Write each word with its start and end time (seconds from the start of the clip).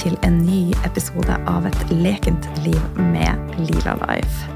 til 0.00 0.16
en 0.24 0.38
ny 0.46 0.70
episode 0.86 1.34
av 1.50 1.66
Et 1.68 1.90
lekent 1.92 2.46
liv 2.64 2.80
med 2.96 3.36
Lila 3.58 3.92
Life. 4.00 4.46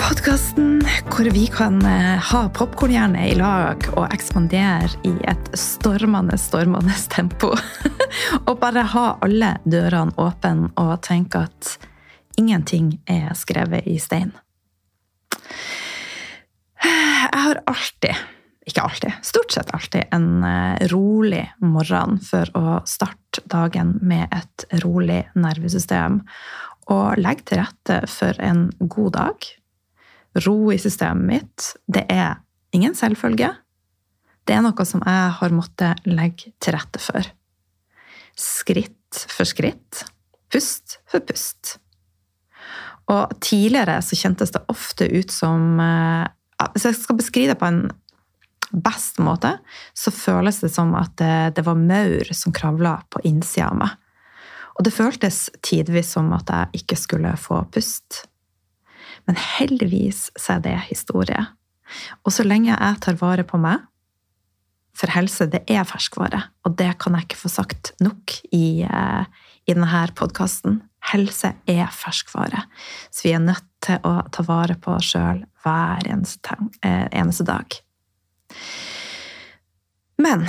Podkasten 0.00 0.78
hvor 1.10 1.28
vi 1.34 1.42
kan 1.52 1.76
eh, 1.84 2.16
ha 2.30 2.40
popkornhjerne 2.56 3.26
i 3.28 3.34
lag 3.36 3.84
og 3.92 4.06
ekspandere 4.14 4.88
i 5.04 5.12
et 5.28 5.50
stormende, 5.60 6.38
stormende 6.40 6.96
tempo. 7.12 7.52
og 8.48 8.54
bare 8.62 8.86
ha 8.94 9.04
alle 9.26 9.52
dørene 9.68 10.16
åpne 10.16 10.72
og 10.80 10.94
tenke 11.04 11.44
at 11.44 11.74
ingenting 12.40 12.94
er 13.04 13.36
skrevet 13.36 13.84
i 13.84 13.98
stein. 14.00 14.32
Jeg 16.88 17.44
har 17.44 17.60
alltid 17.68 18.37
ikke 18.68 18.84
alltid, 18.84 19.20
stort 19.24 19.54
sett 19.54 19.70
alltid, 19.74 20.08
en 20.14 20.44
eh, 20.44 20.88
rolig 20.92 21.44
morgen 21.64 22.18
for 22.24 22.50
å 22.58 22.80
starte 22.88 23.42
dagen 23.48 23.96
med 24.02 24.28
et 24.34 24.66
rolig 24.84 25.22
nervesystem. 25.38 26.20
Og 26.92 27.20
legge 27.20 27.44
til 27.48 27.62
rette 27.62 28.02
for 28.08 28.36
en 28.40 28.68
god 28.80 29.14
dag. 29.16 29.48
Ro 30.44 30.58
i 30.72 30.78
systemet 30.80 31.28
mitt. 31.28 31.66
Det 31.88 32.04
er 32.12 32.38
ingen 32.76 32.96
selvfølge. 32.96 33.50
Det 34.48 34.56
er 34.56 34.64
noe 34.64 34.86
som 34.88 35.02
jeg 35.04 35.34
har 35.40 35.52
måttet 35.52 36.08
legge 36.08 36.54
til 36.62 36.76
rette 36.76 37.00
for. 37.02 37.28
Skritt 38.38 39.26
for 39.28 39.48
skritt. 39.48 40.04
Pust 40.48 40.98
for 41.08 41.24
pust. 41.28 41.76
Og 43.12 43.32
tidligere 43.44 44.00
så 44.04 44.16
kjentes 44.16 44.52
det 44.52 44.64
ofte 44.68 45.08
ut 45.08 45.32
som 45.32 45.80
eh, 45.80 46.28
Hvis 46.74 46.84
jeg 46.88 46.96
skal 46.98 47.16
beskrive 47.16 47.54
det 47.54 47.60
på 47.60 47.68
en 47.68 47.86
best 48.72 49.18
måte, 49.22 49.56
så 49.96 50.12
føles 50.14 50.60
det 50.60 50.70
som 50.74 50.94
at 50.98 51.14
det, 51.20 51.56
det 51.56 51.64
var 51.66 51.78
maur 51.78 52.32
som 52.36 52.54
kravla 52.54 52.98
på 53.10 53.22
innsida 53.28 53.70
av 53.70 53.78
meg. 53.80 53.94
Og 54.78 54.86
det 54.86 54.94
føltes 54.94 55.48
tidvis 55.66 56.12
som 56.14 56.30
at 56.36 56.50
jeg 56.52 56.82
ikke 56.82 56.98
skulle 56.98 57.34
få 57.40 57.64
pust. 57.74 58.22
Men 59.26 59.38
heldigvis 59.58 60.28
så 60.38 60.56
er 60.56 60.64
det 60.64 60.76
historie. 60.88 61.48
Og 62.22 62.34
så 62.34 62.46
lenge 62.46 62.70
jeg 62.70 63.00
tar 63.02 63.18
vare 63.20 63.46
på 63.48 63.60
meg 63.60 63.86
For 64.98 65.12
helse, 65.14 65.46
det 65.46 65.60
er 65.70 65.84
ferskvare, 65.86 66.40
og 66.66 66.72
det 66.74 66.88
kan 66.98 67.14
jeg 67.14 67.28
ikke 67.28 67.38
få 67.38 67.50
sagt 67.52 67.92
nok 68.02 68.32
i, 68.50 68.82
eh, 68.82 69.24
i 69.70 69.74
denne 69.76 70.00
podkasten. 70.18 70.80
Helse 71.12 71.52
er 71.70 71.86
ferskvare, 71.94 72.64
så 73.06 73.28
vi 73.28 73.34
er 73.36 73.44
nødt 73.44 73.62
til 73.80 74.00
å 74.02 74.26
ta 74.34 74.42
vare 74.42 74.74
på 74.74 74.96
oss 74.96 75.12
sjøl 75.12 75.44
hver 75.62 76.02
eneste, 76.02 76.58
eh, 76.82 77.06
eneste 77.12 77.46
dag. 77.46 77.78
Men 80.18 80.46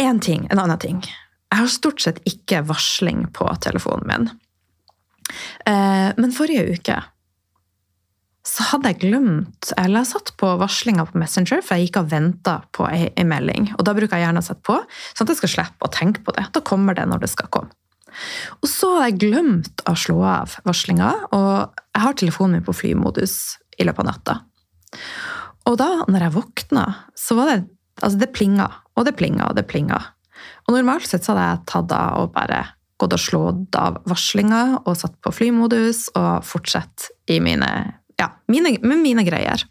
én 0.00 0.20
ting, 0.20 0.46
en 0.50 0.62
annen 0.62 0.80
ting. 0.80 1.02
Jeg 1.50 1.62
har 1.62 1.72
stort 1.72 2.02
sett 2.02 2.22
ikke 2.28 2.62
varsling 2.68 3.26
på 3.36 3.48
telefonen 3.64 4.08
min. 4.08 4.30
Eh, 5.66 6.10
men 6.16 6.34
forrige 6.34 6.76
uke 6.76 7.02
så 8.46 8.62
hadde 8.70 8.92
jeg 8.92 9.00
glemt 9.08 9.72
Eller 9.74 10.04
jeg 10.04 10.10
satt 10.12 10.28
på 10.38 10.52
varslinga 10.60 11.02
på 11.08 11.18
Messenger, 11.18 11.64
for 11.66 11.74
jeg 11.74 11.88
gikk 11.88 11.98
og 11.98 12.12
venta 12.12 12.60
på 12.76 12.86
ei, 12.86 13.08
melding. 13.26 13.72
Og 13.74 13.82
da 13.88 13.94
bruker 13.96 14.20
jeg 14.20 14.26
gjerne 14.28 14.42
å 14.42 14.46
sette 14.46 14.62
på, 14.66 14.76
sånn 15.10 15.26
at 15.26 15.32
jeg 15.32 15.40
skal 15.40 15.52
slippe 15.56 15.88
å 15.88 15.92
tenke 15.92 16.22
på 16.22 16.34
det. 16.36 16.46
Da 16.54 16.62
kommer 16.62 16.94
det 16.96 17.08
når 17.10 17.24
det 17.24 17.32
skal 17.32 17.50
komme. 17.50 17.74
Og 18.62 18.70
så 18.70 18.92
hadde 18.94 19.08
jeg 19.10 19.18
glemt 19.26 19.82
å 19.90 19.96
slå 19.98 20.20
av 20.24 20.54
varslinga, 20.64 21.10
og 21.36 21.82
jeg 21.90 22.04
har 22.04 22.16
telefonen 22.16 22.60
min 22.60 22.64
på 22.64 22.76
flymodus 22.76 23.34
i 23.76 23.84
løpet 23.84 24.06
av 24.06 24.08
natta. 24.12 24.38
Og 25.66 25.78
da 25.80 25.88
når 26.06 26.26
jeg 26.26 26.36
våkna, 26.36 26.86
så 27.18 27.38
var 27.38 27.52
det 27.52 27.64
Altså, 27.96 28.18
det 28.20 28.34
plinga, 28.36 28.66
og 28.92 29.06
det 29.08 29.14
plinga, 29.16 29.46
og 29.48 29.54
det 29.56 29.62
plinga. 29.70 29.96
Og 30.66 30.74
normalt 30.74 31.06
sett 31.08 31.24
så 31.24 31.32
hadde 31.32 31.46
jeg 31.46 31.62
tatt 31.70 31.92
av 31.96 32.18
og 32.20 32.34
bare 32.34 32.58
gått 33.00 33.14
og 33.16 33.22
slått 33.22 33.78
av 33.80 33.98
varslinga 34.08 34.82
og 34.82 34.98
satt 35.00 35.14
på 35.24 35.32
flymodus 35.32 36.06
og 36.12 36.44
fortsatt 36.44 37.08
i 37.32 37.38
mine, 37.40 37.70
ja, 38.20 38.28
mine, 38.52 38.74
med 38.84 39.00
mine 39.00 39.24
greier. 39.24 39.64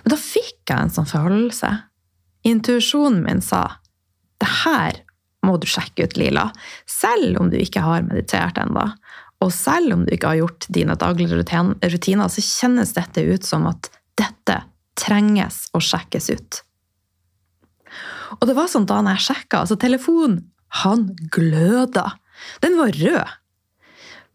Men 0.00 0.12
da 0.12 0.18
fikk 0.20 0.68
jeg 0.68 0.76
en 0.76 0.92
sånn 0.92 1.08
forholdelse. 1.08 1.72
Intuisjonen 2.48 3.20
min 3.24 3.44
sa 3.44 3.66
det 4.40 4.48
her 4.62 5.02
må 5.46 5.56
du 5.60 5.68
sjekke 5.70 6.08
ut, 6.08 6.16
Lila. 6.18 6.48
Selv 6.88 7.40
om 7.40 7.52
du 7.52 7.56
ikke 7.60 7.84
har 7.84 8.04
meditert 8.08 8.58
ennå. 8.60 8.88
Og 9.44 9.52
selv 9.52 9.94
om 9.94 10.04
du 10.04 10.12
ikke 10.14 10.32
har 10.32 10.40
gjort 10.40 10.66
dine 10.72 10.96
daglige 10.98 11.38
rutiner, 11.38 12.28
så 12.32 12.44
kjennes 12.44 12.96
dette 12.96 13.22
ut 13.28 13.44
som 13.46 13.68
at 13.68 13.90
dette 14.18 14.60
trenges 14.98 15.66
å 15.76 15.82
sjekkes 15.82 16.30
ut. 16.32 16.60
Og 18.40 18.46
det 18.48 18.56
var 18.56 18.68
sånn 18.70 18.88
da 18.88 19.00
jeg 19.12 19.26
sjekka, 19.28 19.62
altså 19.62 19.78
telefonen, 19.80 20.46
han 20.82 21.10
gløda. 21.32 22.16
Den 22.64 22.76
var 22.80 22.96
rød. 22.96 23.34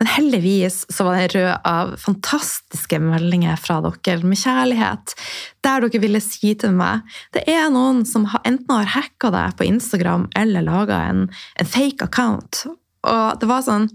Men 0.01 0.09
heldigvis 0.09 0.79
så 0.89 1.05
var 1.05 1.19
den 1.19 1.29
rød 1.35 1.67
av 1.69 1.91
fantastiske 2.01 2.97
meldinger 3.03 3.59
fra 3.61 3.75
dere 3.85 4.25
med 4.25 4.39
kjærlighet, 4.41 5.13
der 5.61 5.83
dere 5.83 6.01
ville 6.01 6.21
si 6.25 6.55
til 6.57 6.73
meg 6.73 7.05
det 7.37 7.43
er 7.51 7.67
noen 7.69 8.01
som 8.09 8.25
enten 8.41 8.71
har 8.71 8.89
hacka 8.95 9.29
deg 9.35 9.59
på 9.59 9.67
Instagram 9.69 10.25
eller 10.39 10.65
laga 10.65 11.03
en, 11.11 11.27
en, 11.29 11.69
fake 11.69 12.07
account. 12.07 12.63
Og 13.05 13.41
det 13.41 13.49
var 13.51 13.67
sånn 13.67 13.91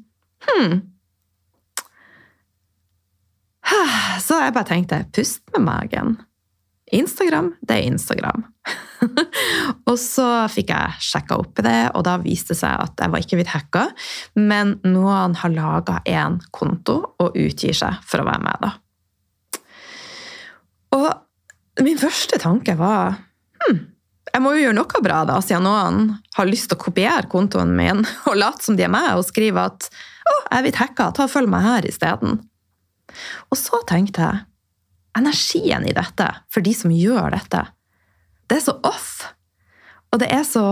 Hm. 0.47 0.79
Så 4.27 4.41
jeg 4.41 4.55
bare 4.57 4.69
tenkte 4.69 5.05
pust 5.15 5.43
med 5.55 5.67
magen. 5.67 6.17
Instagram, 6.95 7.51
det 7.67 7.81
er 7.81 7.89
Instagram. 7.89 8.45
og 9.91 9.97
så 9.99 10.27
fikk 10.51 10.71
jeg 10.71 11.03
sjekka 11.03 11.39
opp 11.43 11.59
i 11.59 11.65
det, 11.67 11.81
og 11.99 12.05
da 12.07 12.15
viste 12.23 12.55
det 12.55 12.61
seg 12.61 12.79
at 12.85 13.03
jeg 13.03 13.11
var 13.11 13.25
ikke 13.25 13.39
blitt 13.41 13.51
hacka, 13.51 13.83
men 14.39 14.77
noen 14.87 15.35
har 15.41 15.55
laga 15.55 15.99
en 16.07 16.39
konto 16.55 17.01
og 17.19 17.35
utgir 17.35 17.75
seg 17.75 17.99
for 18.07 18.23
å 18.23 18.29
være 18.29 18.45
med, 18.47 18.69
da. 18.69 18.71
Og 20.95 21.83
min 21.83 21.99
første 21.99 22.39
tanke 22.41 22.77
var 22.79 23.19
hm, 23.67 23.83
jeg 24.31 24.45
må 24.45 24.53
jo 24.55 24.67
gjøre 24.67 24.79
noe 24.79 25.03
bra, 25.03 25.23
da, 25.27 25.41
siden 25.43 25.67
noen 25.67 26.11
har 26.37 26.49
lyst 26.49 26.71
til 26.71 26.79
å 26.79 26.85
kopiere 26.87 27.31
kontoen 27.33 27.75
min 27.77 28.05
og 28.29 28.39
late 28.39 28.63
som 28.63 28.79
de 28.79 28.87
er 28.87 28.93
meg, 28.93 29.15
og 29.17 29.27
skrive 29.27 29.67
at 29.73 29.91
'Å, 29.91 30.35
jeg 30.37 30.59
er 30.59 30.65
blitt 30.67 30.81
hacka, 30.83 31.11
ta 31.15 31.27
og 31.27 31.31
følg 31.31 31.51
meg 31.51 31.63
her 31.67 31.87
isteden'. 31.87 32.41
Og 33.51 33.59
så 33.61 33.81
tenkte 33.89 34.25
jeg 34.25 34.45
energien 35.17 35.87
i 35.89 35.95
dette, 35.97 36.29
for 36.53 36.65
de 36.65 36.75
som 36.77 36.93
gjør 36.93 37.33
dette, 37.35 37.63
det 38.47 38.59
er 38.59 38.65
så 38.67 38.77
off. 38.87 39.11
Og 40.13 40.21
det 40.23 40.29
er 40.33 40.45
så, 40.47 40.67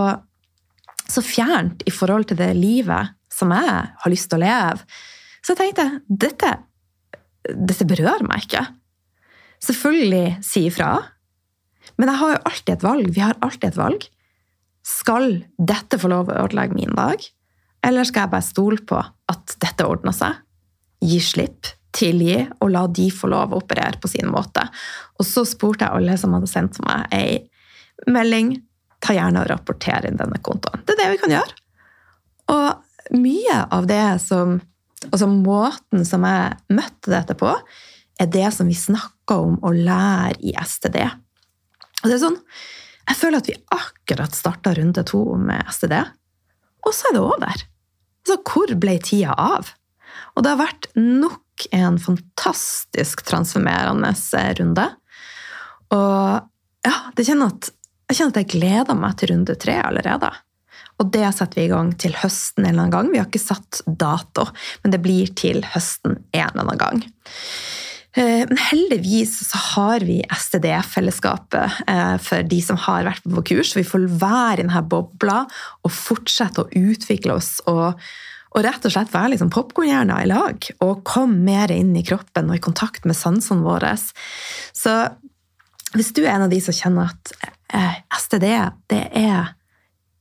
så 1.09 1.23
fjernt 1.25 1.83
i 1.87 1.93
forhold 1.93 2.29
til 2.29 2.39
det 2.39 2.53
livet 2.57 3.15
som 3.33 3.51
jeg 3.51 3.75
har 4.01 4.13
lyst 4.13 4.29
til 4.31 4.39
å 4.39 4.45
leve. 4.45 4.85
Så 5.43 5.53
jeg 5.53 5.61
tenkte 5.61 5.87
dette, 6.07 6.51
dette 7.51 7.87
berører 7.89 8.25
meg 8.27 8.45
ikke. 8.47 8.63
Selvfølgelig 9.65 10.39
si 10.45 10.65
ifra. 10.69 10.93
Men 11.99 12.11
jeg 12.11 12.21
har 12.21 12.33
jo 12.33 12.43
alltid 12.49 12.73
et 12.75 12.85
valg. 12.85 13.09
Vi 13.13 13.23
har 13.23 13.39
alltid 13.45 13.69
et 13.69 13.79
valg. 13.79 14.07
Skal 14.85 15.29
dette 15.57 15.99
få 16.01 16.11
lov 16.11 16.29
å 16.29 16.39
ødelegge 16.45 16.77
min 16.77 16.93
dag? 16.97 17.21
Eller 17.85 18.07
skal 18.07 18.25
jeg 18.25 18.33
bare 18.33 18.45
stole 18.45 18.81
på 18.89 18.99
at 19.01 19.57
dette 19.61 19.85
ordner 19.85 20.15
seg? 20.15 20.41
Gi 21.05 21.19
slipp? 21.21 21.69
Tilgi 21.95 22.37
og 22.59 22.71
la 22.73 22.85
de 22.91 23.09
få 23.13 23.29
lov 23.31 23.53
å 23.53 23.61
operere 23.63 23.99
på 24.01 24.11
sin 24.11 24.29
måte. 24.31 24.65
Og 25.19 25.27
så 25.27 25.45
spurte 25.47 25.87
jeg 25.87 25.95
alle 25.99 26.17
som 26.19 26.35
hadde 26.35 26.51
sendt 26.51 26.79
meg 26.85 27.07
ei 27.15 27.39
melding, 28.11 28.57
ta 29.03 29.15
gjerne 29.15 29.43
og 29.43 29.49
rapporter 29.51 30.07
inn 30.07 30.19
denne 30.19 30.39
kontoen. 30.43 30.83
Det 30.85 30.95
er 30.95 31.03
det 31.03 31.11
vi 31.13 31.21
kan 31.23 31.35
gjøre. 31.35 31.59
Og 32.55 33.17
mye 33.21 33.59
av 33.73 33.91
det 33.91 34.05
som 34.25 34.59
Altså 35.05 35.27
måten 35.29 36.01
som 36.07 36.23
jeg 36.25 36.55
møtte 36.73 37.11
dette 37.11 37.35
på, 37.37 37.51
er 38.17 38.29
det 38.31 38.47
som 38.55 38.65
vi 38.65 38.73
snakker 38.73 39.43
om 39.43 39.59
å 39.61 39.69
lære 39.75 40.39
i 40.41 40.55
STD. 40.57 40.97
Og 42.01 42.07
det 42.07 42.15
er 42.15 42.23
sånn, 42.23 42.39
Jeg 43.05 43.19
føler 43.19 43.37
at 43.37 43.47
vi 43.51 43.53
akkurat 43.69 44.33
starta 44.33 44.71
runde 44.73 45.03
to 45.05 45.19
med 45.37 45.67
STD, 45.69 45.93
og 46.81 46.93
så 46.95 47.11
er 47.11 47.13
det 47.13 47.21
over. 47.21 47.59
Altså, 48.25 48.37
hvor 48.41 48.73
ble 48.81 48.95
tida 48.97 49.35
av? 49.37 49.69
Og 50.33 50.41
det 50.41 50.55
har 50.55 50.57
vært 50.63 50.87
nok 50.97 51.44
en 51.75 51.99
fantastisk 52.01 53.23
transformerende 53.27 54.11
runde. 54.59 54.87
Og 55.95 56.49
ja, 56.85 56.97
kjenner, 57.17 57.53
at, 57.53 57.71
jeg 58.09 58.17
kjenner 58.19 58.33
at 58.33 58.41
jeg 58.43 58.51
gleder 58.57 58.99
meg 58.99 59.15
til 59.19 59.33
runde 59.33 59.55
tre 59.61 59.77
allerede. 59.83 60.31
Og 61.01 61.09
det 61.11 61.27
setter 61.35 61.59
vi 61.59 61.65
i 61.67 61.71
gang 61.71 61.89
til 61.99 62.15
høsten 62.15 62.63
en 62.63 62.71
eller 62.71 62.85
annen 62.85 62.93
gang. 62.93 63.09
Vi 63.11 63.19
har 63.19 63.27
ikke 63.27 63.41
satt 63.41 63.81
dato, 63.85 64.47
men 64.83 64.93
det 64.93 65.01
blir 65.03 65.31
til 65.35 65.65
høsten 65.73 66.21
en 66.31 66.45
eller 66.45 66.63
annen 66.63 66.79
gang. 66.79 67.01
Eh, 68.15 68.45
men 68.47 68.59
heldigvis 68.69 69.33
så 69.49 69.59
har 69.75 70.05
vi 70.07 70.21
STD-fellesskapet 70.31 71.81
eh, 71.91 72.15
for 72.23 72.47
de 72.47 72.61
som 72.63 72.79
har 72.85 73.07
vært 73.09 73.27
på 73.27 73.43
kurs. 73.51 73.73
Vi 73.75 73.83
får 73.87 74.07
være 74.21 74.61
i 74.61 74.63
denne 74.63 74.85
bobla 74.87 75.41
og 75.83 75.91
fortsette 75.91 76.63
å 76.63 76.71
utvikle 76.71 77.35
oss 77.35 77.57
og 77.67 77.99
og 78.55 78.63
rett 78.63 78.87
og 78.87 78.93
slett 78.93 79.11
være 79.11 79.33
liksom 79.33 79.51
popkornhjerner 79.51 80.23
i 80.23 80.29
lag 80.31 80.67
og 80.85 81.03
komme 81.07 81.41
mer 81.43 81.73
inn 81.75 81.91
i 81.99 82.05
kroppen 82.07 82.49
og 82.49 82.57
i 82.57 82.63
kontakt 82.63 83.07
med 83.07 83.17
sansene 83.17 83.65
våre. 83.65 83.91
Så 83.99 84.93
hvis 85.95 86.13
du 86.15 86.23
er 86.23 86.37
en 86.37 86.47
av 86.47 86.53
de 86.53 86.61
som 86.63 86.75
kjenner 86.75 87.11
at 87.11 87.33
eh, 87.75 87.99
STD 88.15 88.47
det 88.91 89.03
er 89.11 89.51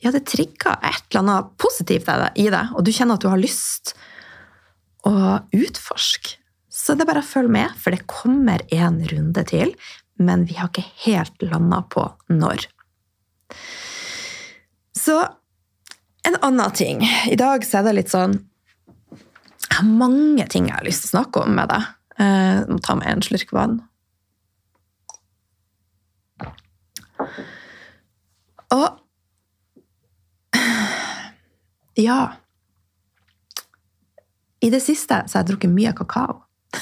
ja, 0.05 0.13
det 0.13 0.27
trigger 0.29 0.77
et 0.85 1.07
eller 1.09 1.23
annet 1.23 1.53
positivt 1.61 2.11
i 2.37 2.49
deg, 2.53 2.75
og 2.75 2.85
du 2.85 2.91
kjenner 2.93 3.17
at 3.17 3.25
du 3.25 3.31
har 3.31 3.41
lyst 3.41 3.95
å 5.09 5.15
utforske, 5.55 6.37
så 6.69 6.97
det 6.97 7.05
er 7.05 7.09
bare 7.13 7.23
å 7.23 7.27
følge 7.27 7.55
med, 7.55 7.77
for 7.81 7.95
det 7.95 8.09
kommer 8.11 8.65
en 8.75 8.99
runde 9.09 9.45
til, 9.49 9.73
men 10.21 10.45
vi 10.49 10.59
har 10.59 10.69
ikke 10.69 10.85
helt 11.07 11.47
landa 11.47 11.81
på 11.89 12.05
når. 12.35 12.67
Så 14.99 15.17
en 16.29 16.37
annen 16.41 16.71
ting. 16.73 17.03
I 17.31 17.37
dag 17.37 17.65
så 17.67 17.79
er 17.81 17.89
det 17.89 17.97
litt 18.01 18.13
sånn 18.13 18.39
Jeg 19.65 19.77
har 19.79 19.89
mange 19.89 20.47
ting 20.53 20.69
jeg 20.69 20.77
har 20.77 20.87
lyst 20.87 21.05
til 21.05 21.11
å 21.11 21.15
snakke 21.19 21.43
om 21.45 21.55
med 21.57 21.71
deg. 21.73 21.89
Jeg 22.21 22.69
må 22.71 22.79
ta 22.85 22.95
meg 22.99 23.11
en 23.11 23.25
slurk 23.27 23.51
vann. 23.57 23.81
Og 28.75 29.01
Ja. 31.97 32.33
I 34.61 34.71
det 34.71 34.81
siste 34.83 35.21
så 35.29 35.39
har 35.39 35.45
jeg 35.45 35.51
drukket 35.53 35.71
mye 35.71 35.93
kakao. 35.95 36.41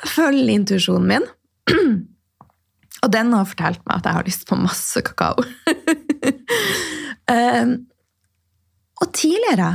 jeg 0.00 0.08
følger 0.10 0.54
intuisjonen 0.54 1.06
min. 1.12 1.26
Og 3.00 3.12
den 3.12 3.32
har 3.32 3.48
fortalt 3.48 3.80
meg 3.86 4.00
at 4.00 4.08
jeg 4.08 4.18
har 4.18 4.26
lyst 4.26 4.46
på 4.48 4.58
masse 4.60 5.02
kakao. 5.04 5.40
um, 7.30 7.72
og 9.00 9.12
tidligere 9.16 9.70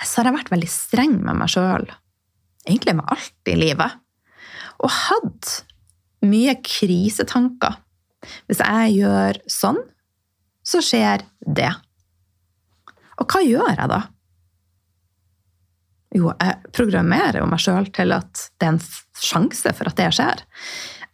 så 0.00 0.20
har 0.20 0.30
jeg 0.30 0.38
vært 0.38 0.52
veldig 0.52 0.70
streng 0.72 1.18
med 1.20 1.36
meg 1.40 1.50
sjøl. 1.52 1.86
Egentlig 2.66 2.96
med 2.96 3.08
alt 3.12 3.50
i 3.52 3.56
livet. 3.58 3.98
Og 4.80 4.92
hatt 4.92 5.52
mye 6.24 6.56
krisetanker. 6.64 7.76
Hvis 8.48 8.60
jeg 8.60 8.96
gjør 9.00 9.40
sånn, 9.48 9.80
så 10.64 10.80
skjer 10.84 11.24
det. 11.40 11.70
Og 13.20 13.28
hva 13.28 13.42
gjør 13.44 13.74
jeg 13.74 13.92
da? 13.92 14.00
Jo, 16.16 16.32
jeg 16.32 16.72
programmerer 16.74 17.38
jo 17.38 17.48
meg 17.48 17.62
sjøl 17.62 17.86
til 17.94 18.16
at 18.16 18.48
det 18.58 18.66
er 18.66 18.72
en 18.74 18.80
sjanse 19.20 19.72
for 19.76 19.90
at 19.90 20.00
det 20.00 20.08
skjer. 20.16 20.42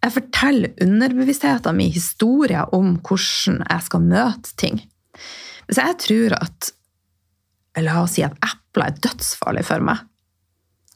Jeg 0.04 0.14
forteller 0.14 0.82
underbevisstheten 0.84 1.78
min 1.78 1.93
historier 1.94 2.75
om 2.76 2.96
hvordan 3.00 3.62
jeg 3.64 3.87
skal 3.87 4.04
møte 4.04 4.52
ting. 4.60 4.82
Hvis 5.66 5.81
jeg 5.82 5.98
tror 6.04 6.37
at 6.40 6.72
La 7.76 7.98
oss 8.00 8.14
si 8.16 8.22
at 8.25 8.37
epler 8.40 8.88
er 8.88 9.00
dødsfarlig 9.04 9.66
for 9.69 9.84
meg. 9.84 10.00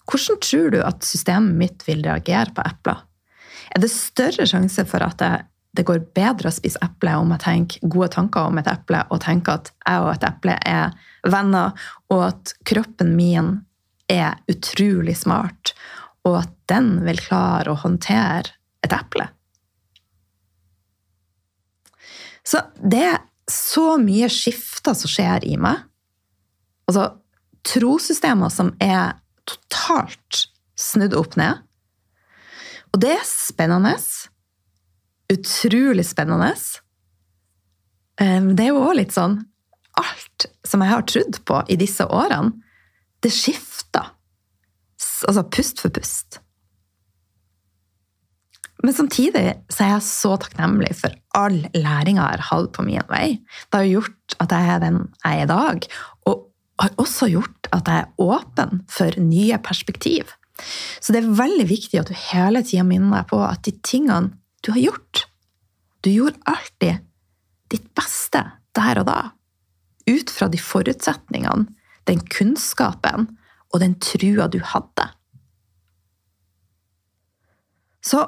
Hvordan 0.08 0.40
tror 0.42 0.70
du 0.72 0.78
at 0.80 1.04
systemet 1.04 1.58
mitt 1.60 1.84
vil 1.86 2.02
reagere 2.06 2.54
på 2.56 2.64
epler? 2.64 3.02
Er 3.70 3.82
det 3.82 3.92
større 3.92 4.46
sjanse 4.48 4.86
for 4.88 5.04
at 5.04 5.18
det, 5.20 5.44
det 5.76 5.84
går 5.86 6.00
bedre 6.16 6.50
å 6.50 6.54
spise 6.54 6.80
eple 6.82 7.14
om 7.20 7.34
jeg 7.34 7.44
tenker 7.44 7.90
gode 7.92 8.08
tanker 8.16 8.48
om 8.48 8.58
et 8.58 8.70
eple, 8.70 9.04
og 9.12 9.20
tenker 9.22 9.60
at 9.60 9.70
jeg 9.84 10.06
og 10.06 10.12
et 10.14 10.26
eple 10.26 10.56
er 10.66 10.96
venner, 11.30 11.76
og 12.10 12.24
at 12.30 12.54
kroppen 12.66 13.12
min 13.14 13.52
er 14.10 14.40
utrolig 14.50 15.14
smart, 15.20 15.74
og 16.26 16.40
at 16.42 16.56
den 16.72 16.96
vil 17.04 17.20
klare 17.22 17.70
å 17.70 17.78
håndtere 17.84 18.56
et 18.86 18.94
eple. 18.96 19.26
Så 22.46 22.62
det 22.80 23.02
er 23.12 23.18
så 23.50 23.96
mye 24.00 24.28
skifter 24.32 24.96
som 24.96 25.10
skjer 25.10 25.44
i 25.48 25.56
meg. 25.60 25.82
Altså 26.88 27.10
trossystemer 27.66 28.52
som 28.52 28.72
er 28.82 29.18
totalt 29.48 30.46
snudd 30.78 31.14
opp 31.18 31.36
ned. 31.38 31.60
Og 32.90 33.02
det 33.02 33.12
er 33.18 33.26
spennende. 33.26 33.94
Utrolig 35.30 36.06
spennende. 36.08 36.54
Det 38.18 38.64
er 38.64 38.72
jo 38.72 38.82
òg 38.82 38.98
litt 38.98 39.14
sånn 39.16 39.40
Alt 40.00 40.46
som 40.64 40.82
jeg 40.84 40.92
har 40.92 41.02
trodd 41.08 41.36
på 41.44 41.56
i 41.68 41.76
disse 41.76 42.04
årene, 42.06 42.54
det 43.20 43.32
skifter. 43.34 44.12
Altså 45.26 45.42
pust 45.50 45.82
for 45.82 45.92
pust. 45.92 46.38
Men 48.80 48.96
samtidig 48.96 49.44
så 49.68 49.84
er 49.84 49.90
jeg 49.94 50.06
så 50.06 50.36
takknemlig 50.40 50.94
for 50.96 51.14
all 51.36 51.58
læringa 51.74 52.24
jeg 52.30 52.40
har 52.40 52.46
hatt 52.48 52.70
på 52.76 52.84
min 52.86 53.04
vei. 53.10 53.40
Det 53.68 53.82
har 53.82 53.88
gjort 53.88 54.36
at 54.40 54.54
jeg 54.56 54.70
er 54.74 54.84
den 54.84 55.00
jeg 55.20 55.40
er 55.40 55.42
i 55.44 55.50
dag, 55.50 55.88
og 56.30 56.46
har 56.80 56.94
også 57.02 57.28
gjort 57.28 57.68
at 57.76 57.90
jeg 57.90 58.06
er 58.06 58.24
åpen 58.24 58.80
for 58.88 59.16
nye 59.20 59.58
perspektiv. 59.60 60.32
Så 61.00 61.12
det 61.12 61.22
er 61.22 61.34
veldig 61.40 61.66
viktig 61.68 62.00
at 62.00 62.08
du 62.08 62.16
hele 62.16 62.62
tida 62.64 62.84
minner 62.86 63.20
deg 63.20 63.28
på 63.32 63.40
at 63.44 63.62
de 63.66 63.74
tingene 63.84 64.34
du 64.64 64.72
har 64.74 64.82
gjort 64.90 65.26
Du 66.04 66.10
gjorde 66.12 66.40
alltid 66.48 67.04
ditt 67.72 67.86
beste 67.96 68.40
der 68.76 69.00
og 69.02 69.06
da. 69.08 69.20
Ut 70.08 70.30
fra 70.32 70.48
de 70.48 70.56
forutsetningene, 70.56 71.68
den 72.08 72.22
kunnskapen 72.32 73.28
og 73.68 73.82
den 73.82 73.98
trua 74.00 74.48
du 74.48 74.58
hadde. 74.64 75.06
Så 78.00 78.24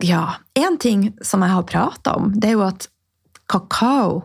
ja, 0.00 0.38
én 0.56 0.78
ting 0.80 1.10
som 1.24 1.44
jeg 1.44 1.52
har 1.52 1.68
prata 1.68 2.16
om, 2.16 2.32
det 2.32 2.52
er 2.52 2.56
jo 2.56 2.64
at 2.66 2.88
kakao 3.50 4.22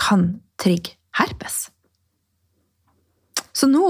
kan 0.00 0.40
trigge 0.60 0.96
herpes. 1.20 1.68
Så 3.54 3.70
nå 3.70 3.86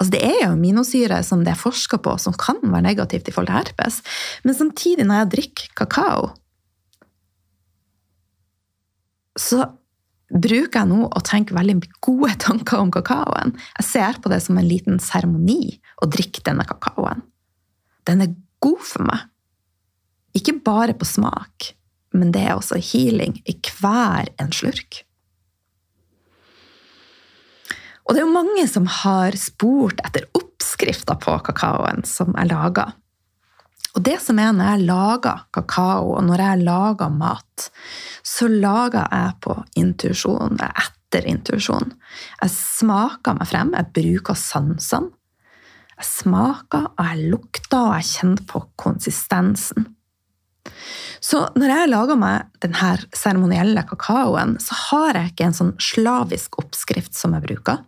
Altså, 0.00 0.16
det 0.16 0.22
er 0.26 0.40
jo 0.40 0.54
aminosyre 0.56 1.20
som 1.22 1.44
det 1.46 1.52
er 1.52 1.60
forska 1.60 2.00
på, 2.02 2.16
som 2.18 2.34
kan 2.34 2.56
være 2.64 2.82
negativt 2.88 3.28
i 3.30 3.30
forhold 3.30 3.52
til 3.52 3.54
herpes. 3.60 4.00
Men 4.42 4.56
samtidig, 4.58 5.04
når 5.06 5.20
jeg 5.20 5.28
drikker 5.34 5.76
kakao, 5.78 6.24
så 9.38 9.68
bruker 10.32 10.80
jeg 10.80 10.90
nå 10.90 11.06
å 11.06 11.22
tenke 11.22 11.54
veldig 11.54 11.76
gode 12.02 12.32
tanker 12.46 12.82
om 12.82 12.90
kakaoen. 12.90 13.54
Jeg 13.78 13.88
ser 13.92 14.18
på 14.18 14.32
det 14.32 14.40
som 14.42 14.58
en 14.58 14.66
liten 14.66 14.98
seremoni 14.98 15.76
å 16.02 16.10
drikke 16.10 16.42
denne 16.50 16.66
kakaoen. 16.66 17.22
Den 18.08 18.26
er 18.26 18.34
god 18.64 18.82
for 18.82 19.06
meg. 19.06 19.28
Ikke 20.36 20.56
bare 20.64 20.96
på 20.96 21.08
smak, 21.08 21.72
men 22.16 22.32
det 22.32 22.44
er 22.46 22.56
også 22.56 22.80
healing 22.80 23.38
i 23.48 23.56
hver 23.80 24.30
en 24.40 24.52
slurk. 24.52 25.02
Og 28.02 28.14
det 28.14 28.22
er 28.22 28.26
jo 28.26 28.34
mange 28.34 28.64
som 28.68 28.88
har 28.90 29.36
spurt 29.38 30.00
etter 30.04 30.26
oppskrifter 30.36 31.20
på 31.22 31.36
kakaoen 31.46 32.02
som 32.08 32.34
jeg 32.34 32.50
lager. 32.50 32.96
Og 33.92 34.00
det 34.06 34.16
som 34.24 34.38
er 34.40 34.54
når 34.56 34.70
jeg 34.70 34.84
lager 34.88 35.44
kakao, 35.52 36.14
og 36.16 36.24
når 36.24 36.42
jeg 36.42 36.62
lager 36.64 37.12
mat, 37.12 37.66
så 38.24 38.48
lager 38.48 39.04
jeg 39.04 39.34
på 39.44 39.56
intuisjon, 39.76 40.60
etter 40.64 41.28
intuisjon. 41.28 41.92
Jeg 42.40 42.54
smaker 42.54 43.36
meg 43.36 43.50
frem, 43.50 43.74
jeg 43.76 43.92
bruker 43.98 44.38
sansene. 44.38 45.12
Jeg 45.92 46.08
smaker, 46.08 46.88
og 46.96 47.02
jeg 47.04 47.28
lukter, 47.34 47.82
og 47.82 47.98
jeg 47.98 48.08
kjenner 48.08 48.46
på 48.48 48.62
konsistensen. 48.80 49.92
Så 51.22 51.44
når 51.58 51.70
jeg 51.70 51.90
lager 51.90 52.18
meg 52.18 52.50
denne 52.62 52.92
seremonielle 53.16 53.84
kakaoen, 53.88 54.56
så 54.62 54.76
har 54.88 55.18
jeg 55.18 55.32
ikke 55.32 55.48
en 55.48 55.58
sånn 55.58 55.72
slavisk 55.82 56.58
oppskrift 56.62 57.14
som 57.18 57.36
jeg 57.36 57.46
bruker. 57.46 57.82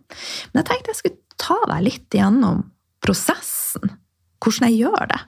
Men 0.51 0.61
jeg 0.61 0.69
tenkte 0.71 0.93
jeg 0.93 1.01
skulle 1.01 1.21
ta 1.41 1.59
deg 1.73 1.85
litt 1.85 2.15
igjennom 2.15 2.63
prosessen. 3.03 3.95
Hvordan 4.43 4.69
jeg 4.69 4.85
gjør 4.85 5.09
det. 5.11 5.21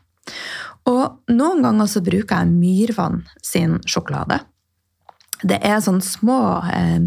Og 0.88 1.34
noen 1.36 1.64
ganger 1.66 1.90
så 1.92 2.04
bruker 2.04 2.44
jeg 2.44 2.54
Myrvann 2.54 3.26
sin 3.44 3.78
sjokolade. 3.90 4.40
Det 5.44 5.60
er 5.62 5.82
sånne 5.84 6.06
små 6.06 6.40
eh, 6.74 7.04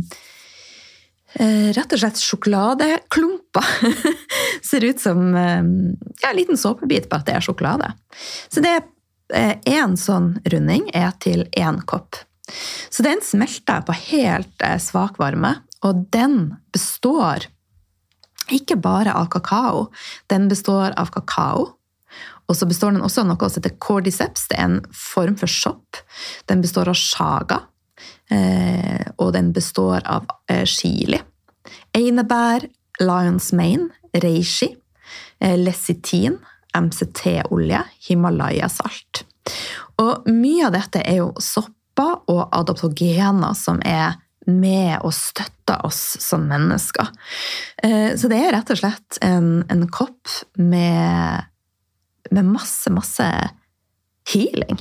eh 1.41 1.71
Rett 1.75 1.95
og 1.97 2.03
slett 2.03 2.21
sjokoladeklumper. 2.21 3.73
Ser 4.69 4.85
ut 4.85 5.01
som 5.03 5.35
eh, 5.35 5.65
ja, 6.21 6.31
en 6.31 6.39
liten 6.39 6.61
såpebit, 6.61 7.09
på 7.09 7.19
at 7.19 7.27
det 7.29 7.39
er 7.39 7.47
sjokolade. 7.47 7.93
Så 8.53 8.63
det 8.63 8.77
er 8.77 8.89
én 9.35 9.95
eh, 9.95 9.97
sånn 9.99 10.35
runding 10.51 10.91
er 10.97 11.13
til 11.23 11.47
én 11.57 11.81
kopp. 11.87 12.19
Så 12.91 13.05
den 13.07 13.23
smelter 13.23 13.79
jeg 13.79 13.87
på 13.87 13.97
helt 14.11 14.65
eh, 14.67 14.79
svak 14.83 15.19
varme, 15.23 15.57
og 15.87 16.07
den 16.13 16.57
består 16.75 17.47
ikke 18.51 18.77
bare 18.83 19.15
av 19.15 19.31
kakao. 19.31 19.89
Den 20.29 20.49
består 20.51 20.97
av 20.99 21.13
kakao. 21.15 21.69
Og 22.51 22.57
så 22.59 22.67
består 22.67 22.97
den 22.97 23.05
også 23.07 23.23
av 23.23 23.29
noe 23.31 23.49
som 23.49 23.63
heter 23.63 23.77
cordyceps. 23.79 24.49
Det 24.51 24.59
er 24.59 24.67
en 24.67 24.81
form 24.91 25.37
for 25.39 25.51
sopp. 25.51 26.01
Den 26.51 26.65
består 26.65 26.91
av 26.91 26.99
shaga. 26.99 27.61
Eh, 28.31 29.07
og 29.23 29.31
den 29.37 29.53
består 29.55 30.03
av 30.03 30.27
chili. 30.67 31.21
Einebær, 31.95 32.67
Lions 33.01 33.53
Mane, 33.55 33.93
reishi, 34.23 34.73
lecitin, 35.39 36.41
MCT-olje, 36.77 37.83
Himalaya-salt. 38.09 39.25
Og 40.01 40.27
mye 40.31 40.69
av 40.69 40.75
dette 40.77 41.03
er 41.05 41.21
jo 41.21 41.31
sopper 41.43 42.21
og 42.31 42.49
adaptogener 42.57 43.57
som 43.59 43.81
er 43.85 44.19
med 44.51 45.03
og 45.05 45.13
støtter 45.15 45.83
oss 45.87 46.17
som 46.23 46.47
mennesker. 46.49 47.11
Eh, 47.83 48.17
så 48.17 48.31
det 48.31 48.41
er 48.41 48.55
rett 48.57 48.73
og 48.73 48.81
slett 48.81 49.21
en, 49.25 49.61
en 49.69 49.85
kopp 49.93 50.33
med, 50.57 51.51
med 52.31 52.49
masse, 52.49 52.91
masse 52.95 53.27
healing. 54.33 54.81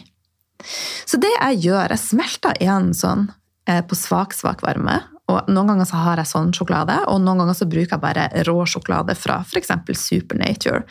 Så 1.06 1.20
det 1.22 1.32
jeg 1.36 1.62
gjør, 1.70 1.94
jeg 1.94 2.04
smelter 2.04 2.58
igjen 2.60 2.92
sånn 2.96 3.30
eh, 3.70 3.82
på 3.86 3.98
svak, 3.98 4.36
svak 4.36 4.64
varme. 4.66 5.00
Og 5.30 5.50
noen 5.52 5.74
ganger 5.74 5.88
så 5.88 6.02
har 6.02 6.20
jeg 6.22 6.32
sånn 6.32 6.52
sjokolade, 6.56 6.96
og 7.12 7.22
noen 7.22 7.44
ganger 7.44 7.58
så 7.58 7.68
bruker 7.70 7.96
jeg 7.96 8.04
bare 8.04 8.28
rå 8.48 8.58
sjokolade 8.70 9.16
fra 9.18 9.40
f.eks. 9.46 9.74
Supernature. 9.94 10.84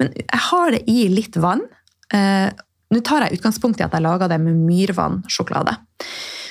Men 0.00 0.14
jeg 0.18 0.44
har 0.50 0.72
det 0.74 0.84
i 0.90 1.06
litt 1.12 1.38
vann. 1.40 1.62
Eh, 2.14 2.50
Nå 2.94 3.00
tar 3.02 3.24
jeg 3.24 3.40
utgangspunkt 3.40 3.80
i 3.80 3.84
at 3.86 3.94
jeg 3.96 4.04
lager 4.04 4.30
det 4.30 4.38
med 4.38 4.58
myrvannsjokolade. 4.62 5.74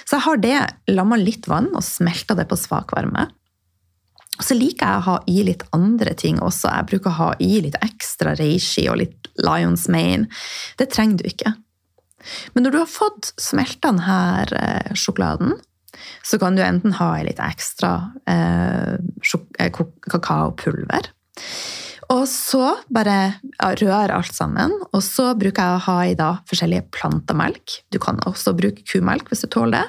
Så 0.03 0.17
jeg 0.17 0.25
har 0.25 0.41
det 0.43 0.57
lamma 0.91 1.17
litt 1.19 1.47
vann 1.47 1.69
og 1.71 1.85
smelta 1.85 2.35
det 2.37 2.47
på 2.49 2.57
svak 2.59 2.91
varme. 2.95 3.29
Så 4.43 4.57
liker 4.57 4.83
jeg 4.83 4.99
å 4.99 5.05
ha 5.05 5.15
i 5.31 5.37
litt 5.47 5.63
andre 5.75 6.11
ting 6.19 6.41
også. 6.43 6.67
Jeg 6.67 6.89
bruker 6.89 7.13
å 7.13 7.19
ha 7.21 7.29
i 7.39 7.61
litt 7.63 7.77
ekstra 7.79 8.33
reishi 8.35 8.83
og 8.91 8.99
litt 8.99 9.29
Lions 9.39 9.87
Mane. 9.91 10.27
Det 10.75 10.89
trenger 10.91 11.21
du 11.21 11.29
ikke. 11.31 11.55
Men 12.51 12.65
når 12.65 12.75
du 12.75 12.79
har 12.81 12.91
fått 12.91 13.31
smelta 13.39 13.93
denne 13.93 14.19
eh, 14.59 14.91
sjokoladen, 14.97 15.55
så 16.25 16.39
kan 16.41 16.57
du 16.57 16.63
enten 16.65 16.95
ha 16.99 17.09
i 17.19 17.25
litt 17.27 17.41
ekstra 17.43 17.95
eh, 18.29 18.95
eh 19.59 19.81
kakaopulver. 20.11 21.11
Og 22.13 22.27
så 22.29 22.75
bare 22.93 23.17
rør 23.81 24.13
alt 24.13 24.35
sammen. 24.35 24.73
Og 24.93 25.01
så 25.03 25.31
bruker 25.37 25.63
jeg 25.63 25.77
å 25.77 25.85
ha 25.87 25.97
i 26.05 26.17
da 26.17 26.31
forskjellige 26.49 26.89
plantemelk. 26.93 27.79
Du 27.89 27.97
kan 28.01 28.21
også 28.29 28.53
bruke 28.57 28.85
kumelk 28.85 29.31
hvis 29.31 29.45
du 29.45 29.49
tåler 29.49 29.79
det. 29.79 29.85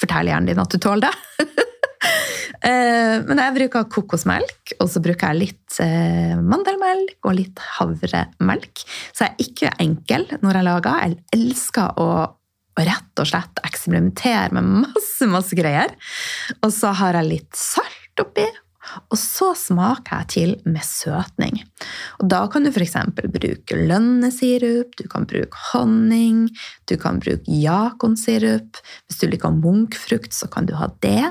Fortell 0.00 0.30
hjernen 0.30 0.48
din 0.50 0.62
at 0.62 0.72
du 0.72 0.80
tåler 0.80 1.08
det. 1.08 1.16
Eh, 2.66 3.18
men 3.26 3.38
jeg 3.38 3.54
bruker 3.54 3.84
kokosmelk, 3.92 4.72
og 4.80 4.88
så 4.90 5.02
bruker 5.04 5.34
jeg 5.34 5.40
litt 5.42 5.76
eh, 5.82 6.32
mandelmelk 6.40 7.28
og 7.28 7.36
litt 7.36 7.60
havremelk. 7.76 8.82
Så 9.12 9.26
jeg 9.26 9.28
er 9.28 9.44
ikke 9.44 9.72
enkel 9.84 10.24
når 10.40 10.58
jeg 10.58 10.66
lager. 10.66 11.02
Jeg 11.04 11.18
elsker 11.36 12.00
å 12.00 12.08
rett 12.84 13.22
og 13.22 13.30
slett 13.30 13.64
eksperimentere 13.64 14.52
med 14.56 14.86
masse, 14.86 15.28
masse 15.30 15.56
greier. 15.56 15.94
Og 16.60 16.70
så 16.74 16.92
har 16.98 17.18
jeg 17.18 17.30
litt 17.30 17.58
salt 17.58 18.22
oppi, 18.22 18.46
og 19.10 19.18
så 19.18 19.50
smaker 19.58 20.22
jeg 20.22 20.28
til 20.32 20.52
med 20.68 20.84
søtning. 20.86 21.58
Og 22.20 22.28
da 22.30 22.44
kan 22.50 22.66
du 22.66 22.70
f.eks. 22.70 22.96
bruke 23.16 23.78
lønnesirup, 23.88 24.94
du 24.98 25.06
kan 25.10 25.26
bruke 25.28 25.64
honning, 25.72 26.46
du 26.88 26.96
kan 27.00 27.20
bruke 27.22 27.44
jakonsirup. 27.50 28.78
Hvis 29.06 29.22
du 29.22 29.26
liker 29.30 29.56
munkfrukt, 29.56 30.34
så 30.36 30.48
kan 30.52 30.68
du 30.68 30.76
ha 30.78 30.90
det. 31.04 31.24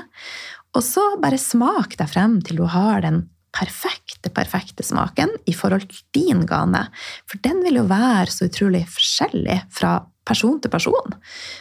Og 0.76 0.84
så 0.84 1.04
bare 1.22 1.40
smak 1.40 1.96
deg 1.96 2.12
frem 2.12 2.38
til 2.44 2.60
du 2.60 2.66
har 2.68 3.00
den 3.06 3.24
perfekte, 3.56 4.28
perfekte 4.36 4.84
smaken 4.84 5.32
i 5.48 5.54
forhold 5.56 5.86
til 5.88 6.02
din 6.18 6.44
gane. 6.48 6.82
For 7.24 7.40
den 7.44 7.62
vil 7.64 7.80
jo 7.80 7.86
være 7.88 8.28
så 8.32 8.50
utrolig 8.50 8.84
forskjellig 8.92 9.62
fra 9.72 9.96
person 10.26 10.60
til 10.60 10.72
person. 10.72 11.16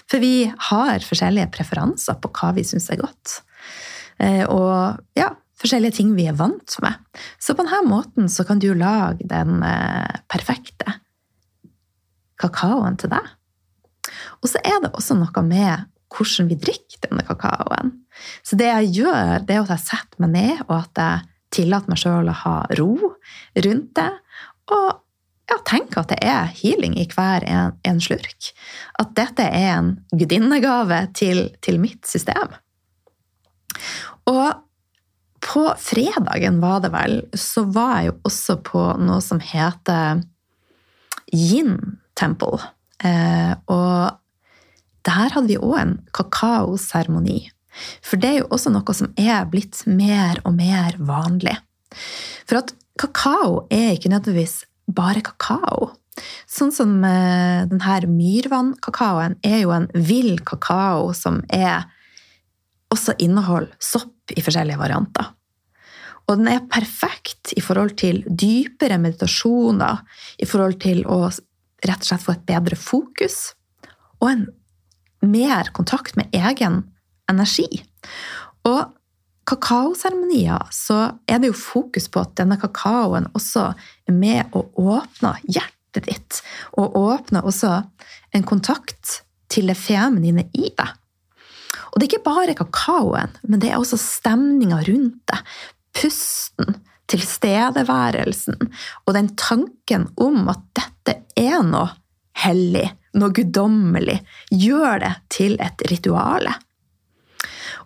For 0.09 0.23
vi 0.23 0.49
har 0.69 1.05
forskjellige 1.05 1.51
preferanser 1.55 2.19
på 2.21 2.31
hva 2.35 2.51
vi 2.57 2.65
syns 2.67 2.89
er 2.93 3.01
godt. 3.01 3.39
Eh, 4.21 4.43
og 4.47 4.99
ja, 5.17 5.31
forskjellige 5.61 5.99
ting 5.99 6.13
vi 6.17 6.27
er 6.29 6.37
vant 6.37 6.77
med. 6.83 6.99
Så 7.39 7.55
på 7.55 7.65
denne 7.65 7.83
måten 7.89 8.29
så 8.31 8.45
kan 8.47 8.61
du 8.61 8.71
lage 8.77 9.27
den 9.29 9.61
eh, 9.65 10.21
perfekte 10.31 10.99
kakaoen 12.41 12.97
til 12.99 13.13
deg. 13.13 13.35
Og 14.43 14.51
så 14.51 14.61
er 14.65 14.81
det 14.83 14.93
også 14.93 15.17
noe 15.17 15.45
med 15.45 15.85
hvordan 16.15 16.49
vi 16.51 16.57
drikker 16.59 17.07
denne 17.07 17.25
kakaoen. 17.27 17.93
Så 18.45 18.57
det 18.59 18.69
jeg 18.69 18.91
gjør, 19.01 19.41
det 19.43 19.55
er 19.55 19.63
at 19.63 19.73
jeg 19.73 19.87
setter 19.87 20.23
meg 20.23 20.35
ned, 20.35 20.61
og 20.67 20.77
at 20.77 21.01
jeg 21.01 21.31
tillater 21.55 21.91
meg 21.91 21.99
sjøl 21.99 22.29
å 22.31 22.37
ha 22.43 22.55
ro 22.79 22.91
rundt 23.65 23.91
det. 23.97 24.11
Og 24.75 24.87
ja, 25.49 25.57
tenk 25.67 25.95
at 25.99 26.09
det 26.09 26.19
er 26.25 26.51
healing 26.57 26.95
i 26.97 27.05
hver 27.11 27.45
en, 27.45 27.75
en 27.85 28.01
slurk. 28.01 28.51
At 29.01 29.13
dette 29.17 29.45
er 29.45 29.71
en 29.75 29.91
gudinnegave 30.13 31.05
til, 31.17 31.49
til 31.65 31.79
mitt 31.81 32.07
system. 32.09 32.55
Og 34.29 34.61
på 35.45 35.65
fredagen, 35.77 36.57
var 36.63 36.81
det 36.81 36.91
vel, 36.95 37.19
så 37.37 37.67
var 37.69 37.99
jeg 37.99 38.09
jo 38.09 38.15
også 38.25 38.57
på 38.65 38.85
noe 39.05 39.21
som 39.21 39.41
heter 39.43 40.23
Yin 41.29 41.99
Temple. 42.17 42.57
Eh, 43.05 43.53
og 43.69 44.15
der 45.05 45.35
hadde 45.35 45.51
vi 45.51 45.59
òg 45.61 45.77
en 45.83 45.97
kakaoseremoni. 46.15 47.43
For 48.01 48.17
det 48.17 48.31
er 48.31 48.39
jo 48.39 48.51
også 48.55 48.71
noe 48.73 48.95
som 48.97 49.11
er 49.19 49.45
blitt 49.51 49.83
mer 49.85 50.39
og 50.47 50.55
mer 50.57 50.97
vanlig. 50.97 51.53
For 52.47 52.63
at 52.63 52.73
kakao 52.99 53.65
er 53.69 53.93
ikke 53.93 54.09
nødvendigvis 54.09 54.63
bare 54.87 55.23
kakao. 55.25 55.93
Sånn 56.47 56.71
som 56.71 56.97
eh, 57.03 57.65
denne 57.67 58.09
myrvannkakaoen 58.11 59.39
er 59.43 59.63
jo 59.63 59.73
en 59.75 59.89
vill 59.93 60.37
kakao 60.47 61.11
som 61.17 61.41
er 61.53 61.87
også 62.93 63.17
inneholder 63.19 63.73
sopp 63.83 64.31
i 64.31 64.43
forskjellige 64.43 64.79
varianter. 64.79 65.33
Og 66.25 66.39
den 66.39 66.49
er 66.49 66.63
perfekt 66.71 67.53
i 67.57 67.61
forhold 67.61 67.97
til 68.01 68.23
dypere 68.25 68.97
meditasjoner, 68.97 69.99
i 70.41 70.47
forhold 70.49 70.79
til 70.81 71.03
å 71.05 71.27
rett 71.29 72.01
og 72.01 72.07
slett 72.07 72.23
få 72.23 72.33
et 72.33 72.47
bedre 72.47 72.77
fokus 72.79 73.53
og 74.23 74.29
en 74.31 74.45
mer 75.25 75.69
kontakt 75.75 76.15
med 76.17 76.33
egen 76.33 76.81
energi. 77.29 77.67
Og 78.65 78.94
kakaoseremonier 79.45 80.71
så 80.73 80.99
er 81.29 81.41
det 81.41 81.51
jo 81.51 81.57
fokus 81.57 82.07
på 82.11 82.23
at 82.25 82.35
denne 82.39 82.57
kakaoen 82.61 83.29
også 83.37 83.69
er 84.09 84.15
med 84.15 84.55
og 84.57 84.77
åpner 84.81 85.41
hjertet 85.45 86.09
ditt. 86.09 86.41
Og 86.79 86.97
åpner 86.97 87.45
også 87.45 87.77
en 88.35 88.45
kontakt 88.47 89.21
til 89.51 89.69
det 89.71 89.77
feminine 89.79 90.47
i 90.53 90.71
deg. 90.73 90.95
Og 91.93 92.01
det 92.01 92.07
er 92.07 92.09
ikke 92.09 92.25
bare 92.25 92.57
kakaoen, 92.57 93.37
men 93.47 93.61
det 93.61 93.71
er 93.71 93.79
også 93.79 93.99
stemninga 94.01 94.81
rundt 94.87 95.21
det. 95.31 95.39
Pusten, 95.95 96.81
tilstedeværelsen 97.07 98.57
og 99.05 99.13
den 99.15 99.29
tanken 99.39 100.09
om 100.19 100.49
at 100.51 100.65
dette 100.75 101.21
er 101.39 101.61
noe 101.63 101.93
hellig, 102.43 102.87
noe 103.15 103.31
guddommelig. 103.31 104.17
Gjør 104.51 104.99
det 105.05 105.13
til 105.31 105.55
et 105.63 105.85
rituale. 105.91 106.57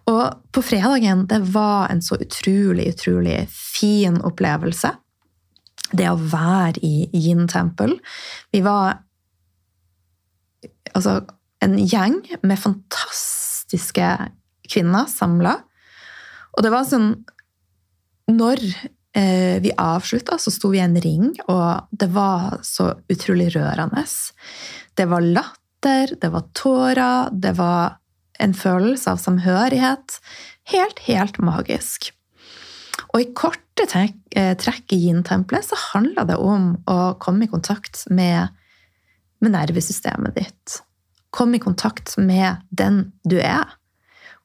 Og 0.10 0.52
på 0.56 0.64
fredagen, 0.66 1.26
det 1.30 1.40
var 1.54 1.90
en 1.92 2.02
så 2.02 2.18
utrolig, 2.18 2.88
utrolig 2.96 3.44
fin 3.52 4.18
opplevelse. 4.26 4.94
Det 5.92 6.08
å 6.10 6.18
være 6.18 6.82
i 6.86 7.10
Yin 7.18 7.48
Temple. 7.50 7.98
Vi 8.54 8.62
var 8.66 9.02
altså 10.94 11.20
en 11.64 11.76
gjeng 11.82 12.22
med 12.42 12.62
fantastiske 12.62 14.08
kvinner 14.70 15.10
samla. 15.12 15.58
Og 16.56 16.66
det 16.66 16.72
var 16.74 16.88
sånn 16.88 17.12
Når 18.30 18.60
eh, 19.18 19.58
vi 19.58 19.72
avslutta, 19.74 20.36
så 20.38 20.52
sto 20.54 20.70
vi 20.70 20.78
i 20.78 20.84
en 20.84 21.00
ring, 21.02 21.32
og 21.50 21.88
det 21.90 22.12
var 22.14 22.60
så 22.62 22.92
utrolig 23.10 23.48
rørende. 23.56 24.04
Det 24.94 25.08
var 25.10 25.26
latter, 25.26 26.14
det 26.22 26.30
var 26.30 26.46
tårer, 26.54 27.32
det 27.34 27.56
var 27.58 27.98
en 28.40 28.56
følelse 28.56 29.12
av 29.14 29.20
samhørighet. 29.22 30.20
Helt, 30.72 31.04
helt 31.08 31.40
magisk. 31.44 32.12
Og 33.14 33.24
i 33.24 33.30
korte 33.38 33.88
eh, 33.88 34.54
trekk 34.60 34.94
i 34.94 35.00
yin-tempelet 35.08 35.70
så 35.70 35.80
handler 35.94 36.28
det 36.30 36.38
om 36.42 36.72
å 36.90 37.00
komme 37.22 37.48
i 37.48 37.52
kontakt 37.52 38.04
med, 38.12 38.54
med 39.42 39.56
nervesystemet 39.56 40.38
ditt. 40.38 40.80
Komme 41.34 41.58
i 41.58 41.64
kontakt 41.64 42.16
med 42.18 42.62
den 42.70 43.10
du 43.24 43.40
er. 43.42 43.76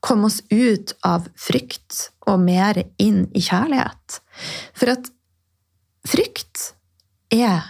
Komme 0.04 0.28
oss 0.28 0.40
ut 0.52 0.94
av 1.04 1.28
frykt 1.40 2.08
og 2.28 2.40
mer 2.44 2.82
inn 3.00 3.24
i 3.32 3.42
kjærlighet. 3.44 4.20
For 4.76 4.92
at 4.92 5.08
frykt 6.08 6.72
er 7.32 7.64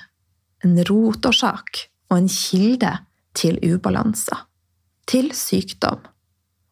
en 0.64 0.78
rotårsak 0.88 1.87
og 2.11 2.19
en 2.19 2.31
kilde 2.31 2.97
til 3.38 3.59
ubalanser. 3.62 4.47
Til 5.11 5.31
sykdom 5.37 6.02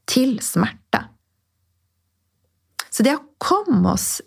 til 0.08 0.38
smerte. 0.44 1.06
Så 2.92 3.04
det 3.06 3.14
å 3.16 3.24
komme 3.40 3.94
oss 3.94 4.20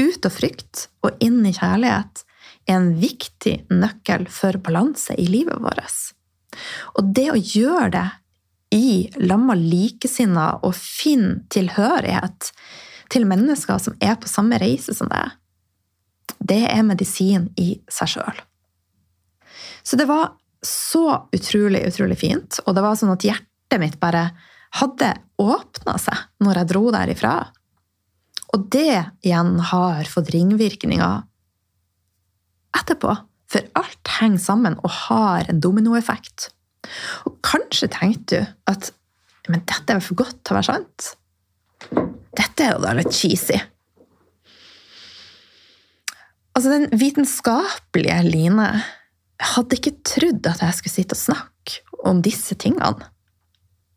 ut 0.00 0.26
av 0.26 0.34
frykt 0.34 0.88
og 1.06 1.20
inn 1.22 1.42
i 1.46 1.54
kjærlighet 1.54 2.24
er 2.66 2.76
en 2.76 2.94
viktig 3.00 3.56
nøkkel 3.70 4.26
for 4.32 4.58
balanse 4.62 5.14
i 5.18 5.26
livet 5.30 5.60
vårt. 5.62 5.98
Og 6.98 7.12
det 7.14 7.28
å 7.32 7.38
gjøre 7.38 7.90
det 7.94 8.08
i 8.74 9.10
lamma 9.18 9.56
likesinna 9.58 10.60
og 10.66 10.76
finne 10.78 11.42
tilhørighet 11.50 12.50
til 13.10 13.26
mennesker 13.26 13.80
som 13.82 13.96
er 14.02 14.16
på 14.20 14.30
samme 14.30 14.58
reise 14.62 14.94
som 14.94 15.10
deg, 15.10 15.34
det 16.38 16.62
er 16.70 16.86
medisin 16.86 17.48
i 17.58 17.72
seg 17.90 18.14
sjøl. 18.14 18.42
Så 19.82 19.98
det 19.98 20.06
var 20.08 20.36
så 20.64 21.26
utrolig, 21.34 21.82
utrolig 21.88 22.18
fint, 22.20 22.60
og 22.66 22.76
det 22.76 22.84
var 22.84 22.98
sånn 22.98 23.14
at 23.14 23.24
hjertet 23.26 23.49
hjertet 23.70 23.80
mitt 23.80 24.00
bare 24.00 24.30
hadde 24.80 25.14
åpna 25.38 25.96
seg 25.98 26.16
når 26.42 26.60
jeg 26.60 26.70
dro 26.70 26.90
derifra. 26.90 27.34
Og 28.54 28.66
det 28.70 29.04
igjen 29.22 29.60
har 29.70 30.04
fått 30.10 30.30
ringvirkninger 30.34 31.22
etterpå. 32.78 33.14
For 33.50 33.66
alt 33.74 34.10
henger 34.20 34.42
sammen 34.42 34.78
og 34.82 34.90
har 35.08 35.46
en 35.48 35.60
dominoeffekt. 35.60 36.50
Og 37.26 37.38
kanskje 37.42 37.90
tenkte 37.90 38.40
du 38.40 38.50
at 38.70 38.92
men 39.50 39.64
dette 39.66 39.90
er 39.96 40.02
for 40.04 40.14
godt 40.14 40.44
til 40.44 40.54
å 40.54 40.58
være 40.60 40.68
sant. 40.68 41.06
Dette 42.38 42.62
er 42.62 42.76
jo 42.76 42.82
da 42.84 42.92
litt 42.94 43.10
cheesy. 43.10 43.56
Altså, 46.54 46.70
den 46.70 46.86
vitenskapelige 47.00 48.20
Line 48.28 48.68
hadde 49.56 49.78
ikke 49.78 49.96
trodd 50.06 50.46
at 50.46 50.62
jeg 50.62 50.76
skulle 50.76 50.94
sitte 50.94 51.16
og 51.16 51.22
snakke 51.24 52.04
om 52.06 52.20
disse 52.22 52.54
tingene. 52.60 53.08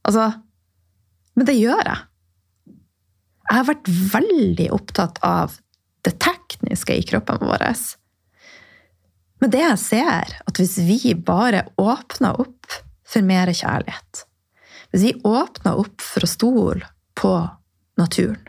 Altså 0.04 0.32
Men 1.34 1.48
det 1.50 1.58
gjør 1.58 1.82
jeg. 1.82 2.02
Jeg 3.50 3.58
har 3.58 3.68
vært 3.68 3.90
veldig 4.14 4.68
opptatt 4.76 5.20
av 5.26 5.56
det 6.06 6.14
tekniske 6.22 6.96
i 6.96 7.06
kroppen 7.08 7.42
vår. 7.42 7.64
Men 9.42 9.52
det 9.52 9.64
jeg 9.64 9.80
ser, 9.82 10.36
at 10.48 10.60
hvis 10.60 10.78
vi 10.86 11.16
bare 11.18 11.66
åpner 11.82 12.38
opp 12.40 12.78
for 13.14 13.26
mer 13.28 13.52
kjærlighet 13.52 14.24
Hvis 14.94 15.04
vi 15.04 15.14
åpner 15.28 15.80
opp 15.84 16.02
for 16.02 16.26
å 16.26 16.30
stole 16.30 16.88
på 17.20 17.34
naturen 18.00 18.42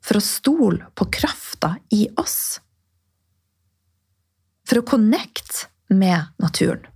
For 0.00 0.20
å 0.20 0.24
stole 0.24 0.90
på 0.94 1.08
krafta 1.18 1.74
i 1.92 2.06
oss 2.20 2.60
For 4.66 4.80
å 4.80 4.86
connecte 4.86 5.66
med 5.92 6.32
naturen 6.42 6.86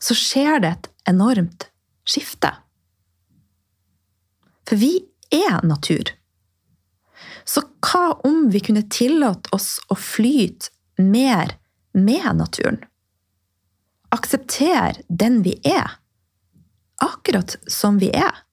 Så 0.00 0.16
skjer 0.18 0.64
det 0.64 0.74
et 0.76 0.90
enormt 1.12 1.67
skifte. 2.08 2.54
For 4.68 4.80
vi 4.80 4.94
er 5.30 5.60
natur. 5.66 6.12
Så 7.44 7.62
hva 7.84 8.12
om 8.28 8.48
vi 8.52 8.60
kunne 8.64 8.84
tillate 8.92 9.52
oss 9.56 9.78
å 9.88 9.96
flyte 9.96 10.72
mer 11.00 11.56
med 11.92 12.28
naturen? 12.36 12.82
Akseptere 14.12 15.04
den 15.08 15.42
vi 15.44 15.56
er, 15.68 15.98
akkurat 17.04 17.56
som 17.68 17.98
vi 18.00 18.10
er, 18.12 18.44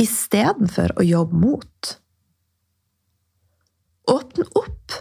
istedenfor 0.00 0.96
å 0.98 1.06
jobbe 1.06 1.38
mot. 1.38 1.92
Åpne 4.10 4.46
opp 4.58 4.96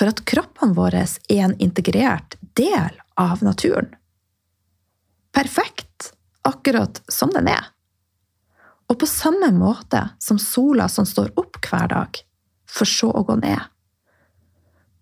for 0.00 0.08
at 0.08 0.22
kroppene 0.24 0.74
våre 0.74 1.04
er 1.04 1.42
en 1.44 1.54
integrert 1.60 2.38
del 2.56 2.94
av 3.20 3.42
naturen. 3.44 3.90
Perfekt, 5.32 6.12
akkurat 6.42 7.02
som 7.08 7.30
den 7.34 7.48
er. 7.52 7.70
Og 8.90 8.98
på 8.98 9.06
samme 9.06 9.52
måte 9.54 10.08
som 10.18 10.40
sola 10.42 10.88
som 10.90 11.06
står 11.06 11.30
opp 11.38 11.60
hver 11.62 11.92
dag, 11.92 12.22
for 12.70 12.88
så 12.88 13.12
å 13.14 13.22
gå 13.26 13.36
ned. 13.42 13.60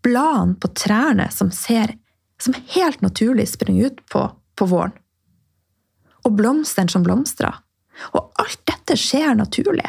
Bladene 0.04 0.58
på 0.60 0.70
trærne 0.76 1.30
som 1.32 1.50
ser 1.54 1.96
som 2.38 2.54
helt 2.75 3.00
naturlig 3.02 3.48
springer 3.50 3.90
ut 3.90 4.04
på 4.12 4.28
på 4.58 4.66
våren. 4.66 4.94
Og 6.26 6.34
blomstene 6.34 6.90
som 6.90 7.04
blomstrer. 7.06 7.60
Og 8.14 8.32
alt 8.42 8.60
dette 8.68 8.96
skjer 8.98 9.37
naturlig. 9.38 9.87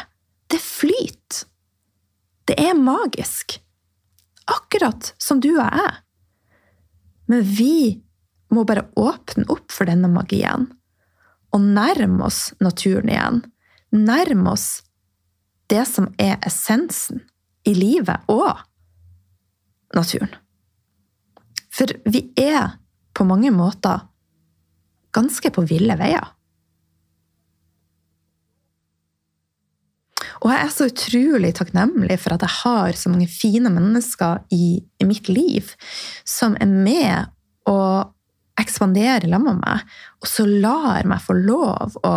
Det 0.49 0.61
flyter. 0.61 1.45
Det 2.49 2.55
er 2.57 2.77
magisk. 2.77 3.59
Akkurat 4.49 5.13
som 5.21 5.41
du 5.41 5.51
og 5.51 5.65
jeg. 5.65 5.97
Men 7.29 7.43
vi 7.45 8.01
må 8.53 8.65
bare 8.67 8.87
åpne 8.97 9.45
opp 9.51 9.71
for 9.73 9.89
denne 9.89 10.09
magien 10.11 10.67
og 11.53 11.63
nærme 11.63 12.27
oss 12.27 12.51
naturen 12.61 13.09
igjen. 13.09 13.41
Nærme 13.95 14.53
oss 14.53 14.67
det 15.69 15.85
som 15.89 16.09
er 16.21 16.37
essensen 16.45 17.23
i 17.67 17.73
livet 17.77 18.29
og 18.29 18.61
naturen. 19.97 20.31
For 21.73 21.93
vi 22.09 22.27
er 22.37 22.77
på 23.15 23.25
mange 23.27 23.51
måter 23.53 24.05
ganske 25.15 25.49
på 25.53 25.65
ville 25.69 25.95
veier. 25.97 26.35
Og 30.39 30.53
jeg 30.53 30.59
er 30.63 30.71
så 30.71 30.87
utrolig 30.87 31.49
takknemlig 31.57 32.15
for 32.21 32.35
at 32.35 32.45
jeg 32.45 32.57
har 32.61 32.95
så 32.95 33.11
mange 33.11 33.27
fine 33.27 33.71
mennesker 33.73 34.45
i, 34.55 34.79
mitt 35.03 35.27
liv 35.27 35.73
som 36.27 36.55
er 36.61 36.69
med 36.69 37.33
og 37.67 38.13
ekspandere 38.61 39.29
sammen 39.29 39.59
meg, 39.61 39.85
og 40.21 40.29
så 40.29 40.45
lar 40.47 41.07
meg 41.07 41.23
få 41.23 41.35
lov 41.37 41.97
å 42.05 42.13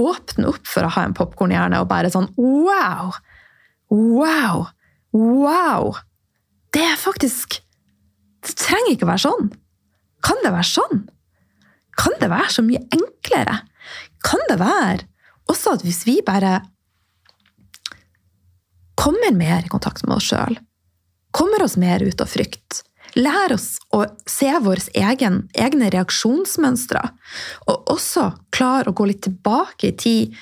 åpne 0.00 0.48
opp 0.50 0.66
for 0.66 0.86
å 0.86 0.92
ha 0.96 1.04
en 1.06 1.16
popkornhjerne 1.16 1.80
og 1.82 1.90
bare 1.90 2.10
sånn 2.12 2.30
Wow! 2.38 3.14
Wow! 3.92 4.66
Wow! 5.14 5.94
Det 6.74 6.82
er 6.82 6.98
faktisk 6.98 7.60
Det 8.44 8.56
trenger 8.58 8.92
ikke 8.92 9.06
å 9.06 9.12
være 9.12 9.24
sånn. 9.24 9.46
Kan 10.24 10.40
det 10.44 10.50
være 10.52 10.68
sånn? 10.68 11.04
Kan 11.96 12.16
det 12.20 12.28
være 12.32 12.50
så 12.52 12.64
mye 12.66 12.82
enklere? 12.92 13.60
Kan 14.24 14.42
det 14.50 14.58
være 14.60 15.06
også 15.48 15.76
at 15.76 15.84
hvis 15.84 16.02
vi 16.08 16.18
bare 16.24 16.58
kommer 19.00 19.34
mer 19.36 19.64
i 19.64 19.72
kontakt 19.72 20.04
med 20.06 20.16
oss 20.16 20.28
sjøl, 20.30 20.58
kommer 21.34 21.64
oss 21.64 21.76
mer 21.80 22.04
ut 22.04 22.20
av 22.22 22.30
frykt, 22.30 22.82
Lære 23.14 23.54
oss 23.54 23.76
å 23.94 24.02
se 24.26 24.50
våre 24.64 24.82
egne 24.98 25.90
reaksjonsmønstre, 25.94 27.02
og 27.70 27.92
også 27.94 28.30
klare 28.54 28.90
å 28.90 28.96
gå 28.96 29.06
litt 29.10 29.22
tilbake 29.28 29.92
i 29.92 29.96
tid 29.98 30.38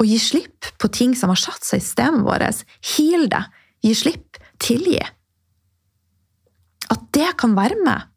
og 0.00 0.08
gi 0.10 0.18
slipp 0.18 0.72
på 0.82 0.90
ting 0.90 1.14
som 1.16 1.30
har 1.30 1.38
satt 1.38 1.62
seg 1.62 1.78
i 1.78 1.84
systemet 1.84 2.26
vårt. 2.26 2.64
Heal 2.94 3.28
det. 3.30 3.44
Gi 3.84 3.94
slipp. 3.94 4.40
Tilgi. 4.64 5.00
At 6.90 7.06
det 7.14 7.30
kan 7.40 7.54
være 7.56 7.78
med 7.84 8.10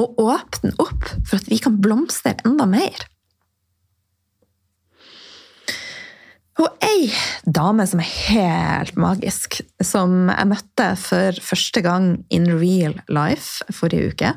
og 0.00 0.20
åpne 0.20 0.74
opp 0.82 1.06
for 1.26 1.38
at 1.38 1.48
vi 1.50 1.58
kan 1.62 1.78
blomstre 1.82 2.34
enda 2.44 2.66
mer. 2.68 3.06
Og 6.56 6.72
ei 6.84 7.10
dame 7.44 7.84
som 7.88 8.00
er 8.00 8.08
helt 8.30 8.96
magisk, 9.00 9.58
som 9.84 10.30
jeg 10.30 10.48
møtte 10.48 10.88
for 11.00 11.40
første 11.44 11.82
gang 11.84 12.08
in 12.32 12.48
real 12.56 12.96
life 13.12 13.64
forrige 13.76 14.14
uke, 14.14 14.32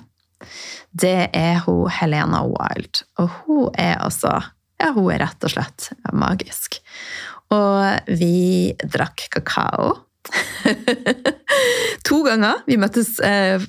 det 0.92 1.30
er 1.36 1.62
hun 1.66 1.88
Helena 1.92 2.44
Wild. 2.48 3.04
Og 3.20 3.30
hun 3.44 3.70
er 3.80 4.00
altså 4.04 4.40
Ja, 4.80 4.94
hun 4.96 5.10
er 5.12 5.20
rett 5.26 5.44
og 5.44 5.52
slett 5.52 5.90
magisk. 6.16 6.78
Og 7.52 8.12
vi 8.16 8.72
drakk 8.80 9.26
kakao. 9.34 9.90
to 12.08 12.22
ganger. 12.24 12.62
Vi 12.64 12.78
møttes 12.80 13.18
én 13.20 13.60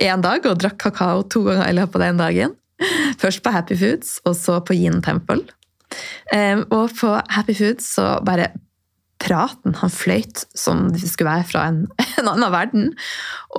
eh, 0.00 0.22
dag 0.24 0.48
og 0.48 0.62
drakk 0.62 0.78
kakao 0.86 1.26
to 1.28 1.44
ganger 1.44 1.68
i 1.68 1.76
løpet 1.76 2.00
av 2.00 2.06
den 2.06 2.22
dagen. 2.22 2.56
Først 3.20 3.42
på 3.44 3.52
Happy 3.52 3.76
Foods, 3.76 4.16
og 4.24 4.38
så 4.38 4.56
på 4.64 4.76
Yin 4.76 5.02
Temple. 5.04 5.44
Um, 6.32 6.64
og 6.74 6.94
på 6.98 7.10
Happy 7.32 7.56
Food 7.56 7.82
så 7.84 8.18
bare 8.24 8.52
praten 9.24 9.76
Han 9.80 9.92
fløyt 9.92 10.42
som 10.58 10.88
det 10.92 11.06
skulle 11.06 11.30
være 11.30 11.46
fra 11.48 11.64
en, 11.70 11.84
en 12.20 12.30
annen 12.32 12.52
verden. 12.52 12.92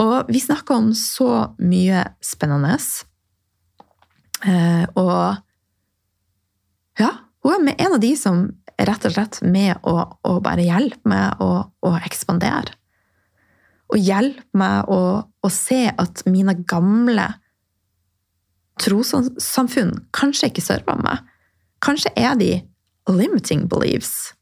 Og 0.02 0.30
vi 0.30 0.44
snakka 0.44 0.78
om 0.78 0.92
så 0.98 1.56
mye 1.62 2.06
spennende. 2.24 2.78
Uh, 4.46 4.86
og 5.00 5.42
ja, 7.02 7.12
hun 7.46 7.70
er 7.70 7.80
en 7.80 7.98
av 7.98 8.02
de 8.04 8.14
som 8.20 8.48
er 8.76 8.90
rett 8.90 9.08
og 9.08 9.16
slett 9.16 9.40
med 9.46 9.80
å, 9.88 9.96
å 10.28 10.40
bare 10.44 10.66
hjelpe 10.66 11.08
meg 11.10 11.42
å, 11.44 11.52
å 11.64 11.94
ekspandere. 12.04 12.76
Og 13.94 14.02
hjelpe 14.02 14.58
meg 14.58 14.90
å, 14.92 15.02
å 15.24 15.50
se 15.54 15.86
at 15.94 16.26
mine 16.28 16.58
gamle 16.68 17.30
trossamfunn 18.82 19.94
kanskje 20.16 20.50
ikke 20.50 20.64
server 20.66 21.00
meg 21.00 21.24
Kanskje 21.86 22.12
er 22.18 22.34
de 22.40 22.52
limiting 23.12 23.68
beliefs. 23.70 24.34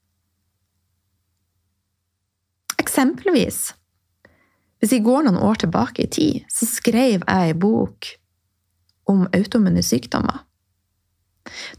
Eksempelvis, 2.80 3.74
hvis 4.80 4.94
vi 4.96 5.04
går 5.04 5.26
noen 5.26 5.42
år 5.44 5.60
tilbake 5.64 6.06
i 6.06 6.12
tid, 6.12 6.48
så 6.52 6.68
skrev 6.68 7.24
jeg 7.24 7.28
ei 7.32 7.54
bok 7.56 8.14
om 9.12 9.26
autoimmune 9.36 9.84
sykdommer. 9.84 10.42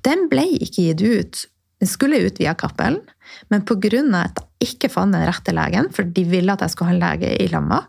Den 0.04 0.28
ble 0.28 0.44
ikke 0.58 0.90
gitt 0.90 1.02
ut. 1.02 1.42
Den 1.80 1.90
skulle 1.90 2.20
ut 2.24 2.40
via 2.40 2.54
Cappelen, 2.56 3.00
men 3.52 3.64
pga. 3.64 4.00
at 4.20 4.40
jeg 4.60 4.68
ikke 4.68 4.88
fant 4.88 5.12
den 5.12 5.26
rette 5.26 5.52
legen, 5.52 5.90
for 5.92 6.04
de 6.04 6.24
ville 6.24 6.52
at 6.52 6.60
jeg 6.60 6.70
skulle 6.70 6.92
ha 6.92 6.94
en 6.94 7.02
lege 7.02 7.36
i 7.42 7.48
lamma, 7.48 7.82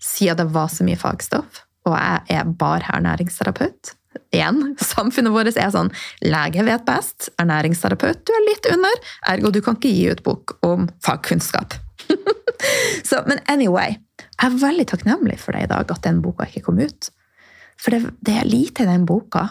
siden 0.00 0.36
det 0.36 0.52
var 0.52 0.68
så 0.68 0.84
mye 0.84 1.00
fagstoff, 1.00 1.62
og 1.84 1.96
jeg 1.96 2.20
er 2.28 2.44
barhernæringsterapeut, 2.44 3.94
Igjen, 4.34 4.74
samfunnet 4.82 5.34
vårt 5.34 5.56
er 5.56 5.72
sånn 5.74 5.92
lege 6.24 6.64
vet 6.66 6.84
best, 6.86 7.30
ernæringsterapeut 7.40 8.22
du 8.26 8.32
er 8.34 8.46
litt 8.48 8.68
under, 8.72 9.02
ergo 9.30 9.52
du 9.54 9.60
kan 9.64 9.78
ikke 9.78 9.92
gi 9.94 10.06
ut 10.10 10.22
bok 10.26 10.56
om 10.66 10.88
fagkunnskap. 11.04 11.76
Så, 13.08 13.20
men 13.28 13.42
anyway, 13.50 13.98
jeg 14.24 14.46
er 14.48 14.60
veldig 14.62 14.86
takknemlig 14.90 15.38
for 15.42 15.56
det 15.56 15.66
i 15.66 15.70
dag, 15.70 15.90
at 15.90 16.06
den 16.06 16.22
boka 16.24 16.48
ikke 16.48 16.64
kom 16.68 16.80
ut. 16.82 17.10
For 17.80 17.94
det, 17.94 18.14
det 18.24 18.38
er 18.40 18.48
lite 18.48 18.84
i 18.84 18.90
den 18.90 19.06
boka 19.08 19.48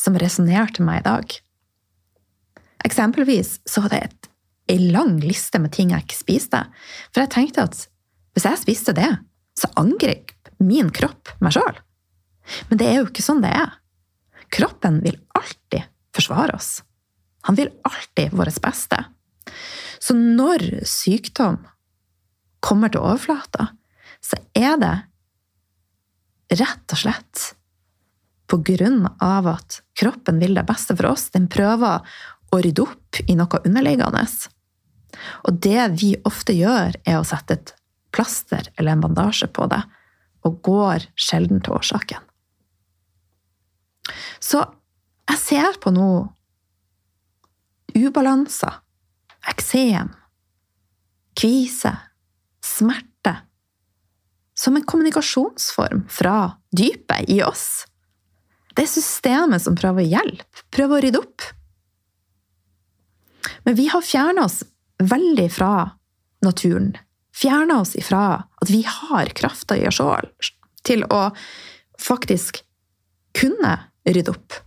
som 0.00 0.16
resonnerte 0.20 0.84
meg 0.84 1.02
i 1.02 1.06
dag. 1.08 1.36
Eksempelvis 2.84 3.58
så 3.68 3.84
var 3.84 3.94
det 3.94 4.02
et, 4.08 4.30
en 4.74 4.86
lang 4.92 5.16
liste 5.22 5.60
med 5.60 5.72
ting 5.76 5.92
jeg 5.94 6.06
ikke 6.06 6.20
spiste. 6.20 6.60
For 7.12 7.24
jeg 7.24 7.32
tenkte 7.34 7.66
at 7.68 7.86
hvis 8.34 8.46
jeg 8.48 8.60
spiste 8.60 8.94
det, 8.96 9.10
så 9.58 9.70
angrep 9.78 10.34
min 10.58 10.90
kropp 10.94 11.32
meg 11.44 11.54
sjøl. 11.54 11.78
Men 12.68 12.80
det 12.80 12.88
er 12.90 13.00
jo 13.00 13.08
ikke 13.08 13.24
sånn 13.24 13.42
det 13.44 13.52
er. 13.54 13.76
Kroppen 14.54 15.00
vil 15.02 15.18
alltid 15.34 15.88
forsvare 16.14 16.54
oss. 16.56 16.82
Han 17.48 17.58
vil 17.58 17.72
alltid 17.82 18.32
vårt 18.32 18.60
beste. 18.62 19.04
Så 19.98 20.14
når 20.14 20.84
sykdom 20.86 21.58
kommer 22.64 22.92
til 22.92 23.02
overflata, 23.02 23.66
så 24.24 24.38
er 24.56 24.78
det 24.80 24.94
rett 26.60 26.94
og 26.94 27.00
slett 27.00 27.44
på 28.48 28.60
grunn 28.64 29.08
av 29.24 29.48
at 29.48 29.80
kroppen 29.98 30.38
vil 30.40 30.54
det 30.56 30.66
beste 30.68 30.96
for 30.96 31.10
oss. 31.10 31.30
Den 31.34 31.48
prøver 31.52 32.04
å 32.52 32.60
rydde 32.60 32.84
opp 32.84 33.20
i 33.26 33.36
noe 33.38 33.62
underliggende. 33.64 34.24
Og 35.48 35.58
det 35.66 35.88
vi 35.98 36.14
ofte 36.28 36.54
gjør, 36.56 36.94
er 37.04 37.18
å 37.18 37.26
sette 37.26 37.58
et 37.58 37.74
plaster 38.14 38.70
eller 38.76 38.94
en 38.94 39.04
bandasje 39.04 39.48
på 39.50 39.66
det, 39.72 39.82
og 40.44 40.60
går 40.64 41.08
sjelden 41.18 41.62
til 41.64 41.76
årsaken. 41.78 42.22
Så 44.42 44.62
jeg 45.30 45.40
ser 45.40 45.78
på 45.80 45.92
nå 45.94 46.10
ubalanser, 47.94 48.80
eksem, 49.48 50.10
kvise, 51.38 51.94
smerte 52.64 53.36
som 54.54 54.76
en 54.76 54.86
kommunikasjonsform 54.86 56.06
fra 56.10 56.54
dypet 56.76 57.30
i 57.30 57.40
oss. 57.42 57.84
Det 58.74 58.86
er 58.86 58.90
systemet 58.90 59.62
som 59.62 59.76
prøver 59.78 60.02
å 60.02 60.10
hjelpe, 60.16 60.64
prøver 60.74 60.96
å 60.96 61.04
rydde 61.04 61.22
opp. 61.22 61.46
Men 63.64 63.78
vi 63.78 63.88
har 63.92 64.02
fjerna 64.04 64.46
oss 64.48 64.62
veldig 65.02 65.48
fra 65.52 65.72
naturen. 66.44 66.94
Fjerna 67.34 67.80
oss 67.82 67.94
ifra 67.98 68.44
at 68.62 68.70
vi 68.70 68.82
har 68.86 69.30
krafta 69.36 69.78
i 69.78 69.86
oss 69.88 69.98
sjøl 69.98 70.30
til 70.86 71.04
å 71.10 71.28
faktisk 72.00 72.60
kunne 73.34 73.74
rydde 74.08 74.34
opp. 74.34 74.60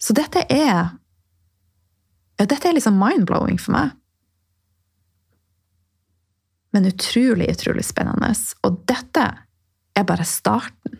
Så 0.00 0.16
dette 0.16 0.44
er 0.52 0.96
ja, 2.36 2.44
Dette 2.44 2.68
er 2.68 2.74
liksom 2.76 2.98
mind-blowing 3.00 3.56
for 3.56 3.72
meg 3.72 3.94
men 6.76 6.86
utrolig, 6.86 7.50
utrolig 7.50 7.84
spennende. 7.88 8.34
Og 8.60 8.82
dette 8.84 9.22
er 9.96 10.04
bare 10.04 10.26
starten. 10.28 10.98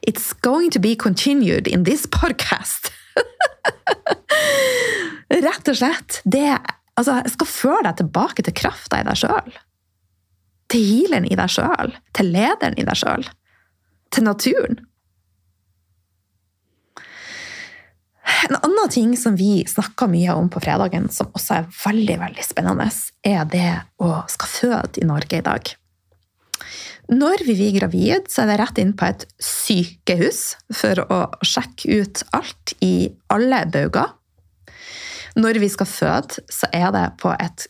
It's 0.00 0.32
going 0.40 0.72
to 0.72 0.80
be 0.80 0.94
continued 0.96 1.68
in 1.68 1.84
this 1.84 2.06
podcast! 2.08 2.88
Rett 5.28 5.68
og 5.68 5.76
slett. 5.76 6.22
Det, 6.24 6.56
altså, 6.96 7.18
jeg 7.20 7.34
skal 7.34 7.50
føre 7.52 7.82
deg 7.90 8.00
tilbake 8.00 8.46
til 8.46 8.56
krafta 8.56 9.02
i 9.02 9.04
deg 9.04 9.20
sjøl. 9.20 9.52
Til 10.68 10.84
healeren 10.84 11.28
i 11.28 11.36
deg 11.38 11.50
sjøl. 11.52 11.94
Til 12.16 12.30
lederen 12.34 12.76
i 12.78 12.84
deg 12.84 13.00
sjøl. 13.00 13.24
Til 14.12 14.26
naturen. 14.26 14.80
En 18.48 18.56
annen 18.60 18.90
ting 18.92 19.16
som 19.16 19.36
vi 19.36 19.64
snakka 19.68 20.06
mye 20.10 20.34
om 20.36 20.48
på 20.52 20.60
fredagen, 20.62 21.08
som 21.12 21.32
også 21.34 21.58
er 21.58 21.70
veldig 21.72 22.18
veldig 22.20 22.44
spennende, 22.44 22.88
er 23.26 23.44
det 23.50 23.70
å 24.04 24.12
skal 24.30 24.52
føde 24.52 25.02
i 25.02 25.08
Norge 25.08 25.40
i 25.40 25.44
dag. 25.44 25.72
Når 27.08 27.42
vi 27.46 27.54
blir 27.56 27.76
gravid, 27.78 28.28
så 28.28 28.42
er 28.42 28.50
det 28.50 28.58
rett 28.60 28.78
inn 28.82 28.92
på 28.92 29.08
et 29.08 29.24
sykehus 29.40 30.42
for 30.76 31.00
å 31.08 31.20
sjekke 31.40 32.02
ut 32.02 32.22
alt 32.36 32.74
i 32.84 33.08
alle 33.32 33.62
bauger. 33.72 34.12
Når 35.38 35.60
vi 35.62 35.70
skal 35.72 35.88
føde, 35.88 36.44
så 36.52 36.68
er 36.74 36.92
det 36.92 37.06
på 37.22 37.32
et 37.32 37.68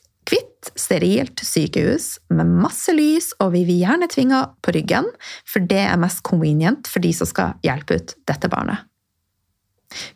sterilt 0.78 1.40
sykehus 1.44 2.16
med 2.35 2.50
masse 2.64 2.92
lys, 2.94 3.33
og 3.42 3.52
vi 3.54 3.64
vil 3.68 3.83
gjerne 3.85 4.09
tvinge 4.12 4.42
på 4.64 4.74
ryggen, 4.76 5.09
for 5.48 5.64
det 5.64 5.85
er 5.87 6.00
mest 6.00 6.24
convenient 6.26 6.90
for 6.90 7.04
de 7.04 7.12
som 7.16 7.28
skal 7.28 7.57
hjelpe 7.66 7.98
ut 7.98 8.16
dette 8.28 8.50
barnet. 8.52 8.85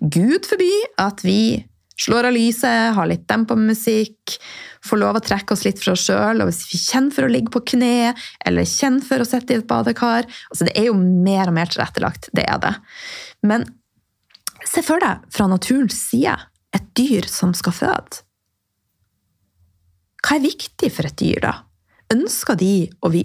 Gud 0.01 0.45
forby 0.49 0.73
at 1.01 1.23
vi 1.25 1.65
slår 2.03 2.29
av 2.29 2.35
lyset, 2.35 2.95
har 2.97 3.09
litt 3.09 3.25
dempa 3.31 3.57
musikk, 3.59 4.37
får 4.85 5.01
lov 5.01 5.19
å 5.19 5.25
trekke 5.25 5.55
oss 5.55 5.65
litt 5.67 5.81
fra 5.83 5.95
oss 5.95 6.07
sjøl. 6.09 6.43
Og 6.43 6.51
hvis 6.51 6.65
vi 6.73 6.81
kjenner 6.81 7.15
for 7.15 7.27
å 7.27 7.33
ligge 7.33 7.53
på 7.55 7.62
kne, 7.75 8.12
eller 8.47 8.69
kjenner 8.69 9.05
for 9.07 9.23
å 9.23 9.29
sitte 9.29 9.55
i 9.55 9.61
et 9.61 9.69
badekar 9.69 10.27
altså 10.27 10.67
Det 10.67 10.75
er 10.79 10.88
jo 10.91 10.97
mer 10.99 11.49
og 11.51 11.57
mer 11.57 11.71
tilrettelagt, 11.71 12.31
det 12.37 12.47
er 12.49 12.59
det. 12.62 12.75
Men 13.47 13.69
se 14.69 14.83
for 14.87 15.03
deg 15.03 15.23
fra 15.33 15.49
naturens 15.51 15.99
side 16.11 16.37
et 16.73 16.93
dyr 16.99 17.29
som 17.31 17.55
skal 17.57 17.77
føde. 17.77 18.23
Hva 20.23 20.39
er 20.39 20.45
viktig 20.45 20.91
for 20.95 21.09
et 21.09 21.19
dyr, 21.19 21.41
da? 21.43 21.55
Ønsker 22.13 22.59
de 22.59 22.75
å 23.03 23.11
bli 23.13 23.25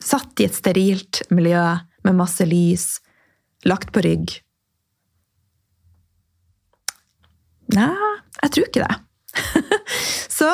satt 0.00 0.40
i 0.40 0.46
et 0.46 0.56
sterilt 0.56 1.22
miljø 1.34 1.64
med 2.06 2.16
masse 2.16 2.44
lys, 2.48 3.00
lagt 3.68 3.90
på 3.92 4.00
rygg, 4.04 4.38
Nei, 7.76 8.10
jeg 8.42 8.52
tror 8.54 8.68
ikke 8.68 8.86
det. 8.86 9.40
Så 10.38 10.48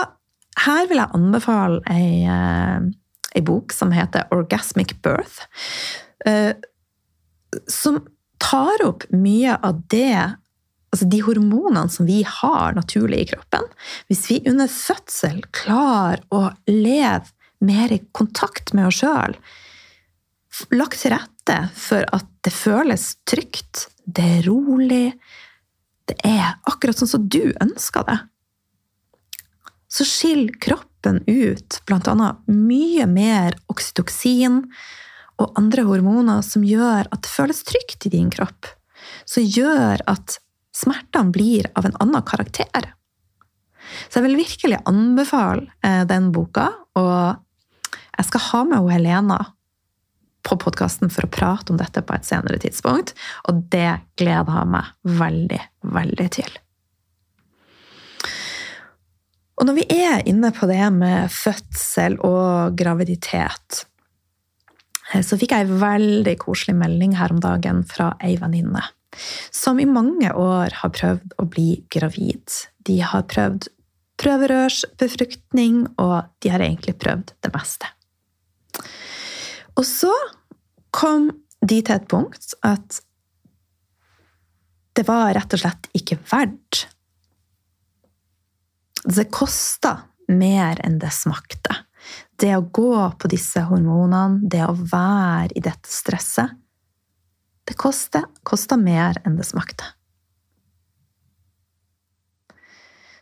her 0.66 0.88
vil 0.90 1.00
jeg 1.00 1.16
anbefale 1.16 1.80
ei, 1.92 2.24
eh, 2.28 2.88
ei 3.36 3.44
bok 3.44 3.74
som 3.76 3.94
heter 3.94 4.28
Orgasmic 4.34 4.96
Birth. 5.04 5.46
Eh, 6.26 6.52
som 7.70 8.02
tar 8.42 8.84
opp 8.84 9.06
mye 9.14 9.56
av 9.64 9.80
det 9.92 10.36
Altså 10.96 11.10
de 11.12 11.18
hormonene 11.20 11.92
som 11.92 12.06
vi 12.08 12.22
har 12.24 12.72
naturlig 12.72 13.18
i 13.20 13.28
kroppen. 13.34 13.66
Hvis 14.08 14.22
vi 14.30 14.38
under 14.48 14.70
fødsel 14.72 15.42
klarer 15.52 16.22
å 16.32 16.46
leve 16.70 17.28
mer 17.60 17.92
i 17.92 17.98
kontakt 18.16 18.72
med 18.72 18.88
oss 18.88 19.02
sjøl, 19.02 19.36
lagt 20.72 21.02
til 21.02 21.12
rette 21.12 21.58
for 21.76 22.08
at 22.16 22.30
det 22.48 22.52
føles 22.56 23.04
trygt, 23.28 23.90
det 24.08 24.24
er 24.38 24.48
rolig, 24.48 25.10
det 26.08 26.16
er 26.24 26.56
akkurat 26.64 26.96
sånn 26.96 27.12
som 27.12 27.28
du 27.28 27.52
ønsker 27.60 28.08
det, 28.08 28.16
så 29.92 30.08
skiller 30.08 30.56
kroppen 30.64 31.20
ut 31.28 31.82
bl.a. 31.84 32.30
mye 32.48 33.04
mer 33.04 33.60
oksytoksin 33.68 34.62
og 35.36 35.60
andre 35.60 35.84
hormoner 35.84 36.40
som 36.40 36.64
gjør 36.64 37.12
at 37.12 37.20
det 37.20 37.36
føles 37.36 37.60
trygt 37.68 38.08
i 38.08 38.16
din 38.16 38.32
kropp. 38.32 38.72
Som 39.28 39.44
gjør 39.44 40.00
at 40.08 40.40
smertene 40.76 41.32
blir 41.32 41.70
av 41.74 41.88
en 41.88 41.96
annen 42.04 42.24
karakter. 42.26 42.92
Så 44.08 44.18
jeg 44.18 44.26
vil 44.28 44.40
virkelig 44.42 44.80
anbefale 44.88 45.68
eh, 45.86 46.02
den 46.08 46.30
boka, 46.34 46.68
og 46.98 47.96
jeg 48.16 48.28
skal 48.28 48.44
ha 48.50 48.62
med 48.72 48.90
Helena 48.90 49.38
på 50.46 50.58
podkasten 50.62 51.10
for 51.10 51.26
å 51.26 51.32
prate 51.32 51.72
om 51.72 51.80
dette 51.80 52.02
på 52.06 52.14
et 52.14 52.26
senere 52.26 52.60
tidspunkt, 52.62 53.14
og 53.48 53.66
det 53.72 53.98
gleder 54.18 54.60
jeg 54.60 54.72
meg 54.74 55.18
veldig, 55.22 55.62
veldig 55.96 56.28
til. 56.38 56.54
Og 59.56 59.64
når 59.64 59.78
vi 59.78 59.86
er 59.96 60.26
inne 60.28 60.52
på 60.52 60.68
det 60.68 60.84
med 60.92 61.32
fødsel 61.32 62.18
og 62.26 62.76
graviditet, 62.76 63.86
eh, 65.14 65.22
så 65.24 65.38
fikk 65.40 65.56
jeg 65.56 65.66
en 65.66 65.80
veldig 65.80 66.36
koselig 66.42 66.76
melding 66.76 67.16
her 67.16 67.32
om 67.32 67.40
dagen 67.42 67.82
fra 67.88 68.12
ei 68.20 68.36
venninne 68.42 68.84
som 69.50 69.80
i 69.80 69.86
mange 69.88 70.32
år 70.32 70.74
har 70.82 70.92
prøvd 70.94 71.36
å 71.40 71.46
bli 71.50 71.70
gravid. 71.92 72.52
De 72.86 73.00
har 73.00 73.26
prøvd 73.30 73.68
prøverørsbefruktning, 74.20 75.84
og 76.00 76.28
de 76.40 76.52
har 76.52 76.64
egentlig 76.64 76.96
prøvd 77.00 77.34
det 77.44 77.52
meste. 77.54 77.88
Og 79.76 79.84
så 79.84 80.12
kom 80.94 81.28
de 81.60 81.80
til 81.82 81.96
et 81.96 82.08
punkt 82.08 82.54
at 82.64 83.00
det 84.96 85.04
var 85.04 85.34
rett 85.36 85.52
og 85.52 85.60
slett 85.60 85.90
ikke 85.96 86.16
verdt. 86.30 86.86
Det 89.04 89.28
kosta 89.30 89.98
mer 90.32 90.80
enn 90.84 90.96
det 91.02 91.12
smakte. 91.14 91.82
Det 92.40 92.54
å 92.56 92.64
gå 92.64 92.94
på 93.20 93.28
disse 93.28 93.60
hormonene, 93.68 94.40
det 94.48 94.64
å 94.64 94.72
være 94.72 95.52
i 95.56 95.62
dette 95.64 95.90
stresset 95.92 96.56
Det 97.66 97.76
kosta 97.78 98.78
mer 98.78 99.18
enn 99.26 99.38
det 99.38 99.46
smakte. 99.48 99.84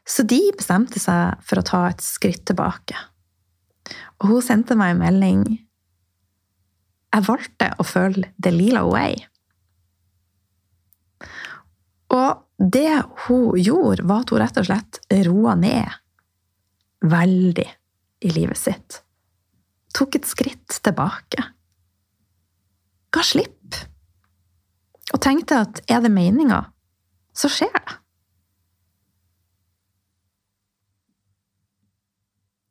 Så 0.04 0.22
de 0.28 0.40
bestemte 0.52 1.00
seg 1.00 1.40
for 1.48 1.60
å 1.60 1.64
ta 1.64 1.84
et 1.88 2.02
skritt 2.04 2.44
tilbake. 2.48 2.96
Og 4.20 4.34
hun 4.34 4.44
sendte 4.44 4.76
meg 4.76 4.94
en 4.94 5.00
melding 5.00 5.44
jeg 7.14 7.26
valgte 7.28 7.68
å 7.78 7.84
følge 7.86 8.32
the 8.42 8.50
lila 8.50 8.82
way. 8.88 9.14
Og 12.10 12.40
det 12.58 12.90
hun 13.26 13.54
gjorde, 13.58 14.02
var 14.06 14.24
at 14.24 14.32
hun 14.34 14.42
rett 14.42 14.58
og 14.58 14.66
slett 14.66 14.98
roa 15.28 15.54
ned 15.58 16.00
veldig 17.04 17.68
i 18.24 18.32
livet 18.34 18.58
sitt. 18.58 19.00
Tok 19.94 20.18
et 20.18 20.26
skritt 20.26 20.80
tilbake. 20.82 21.44
Ga 23.14 23.22
slipp. 23.22 23.78
Og 25.12 25.20
tenkte 25.20 25.60
at 25.66 25.82
er 25.90 26.00
det 26.04 26.12
meninga, 26.12 26.62
så 27.36 27.50
skjer 27.52 27.74
det. 27.74 27.98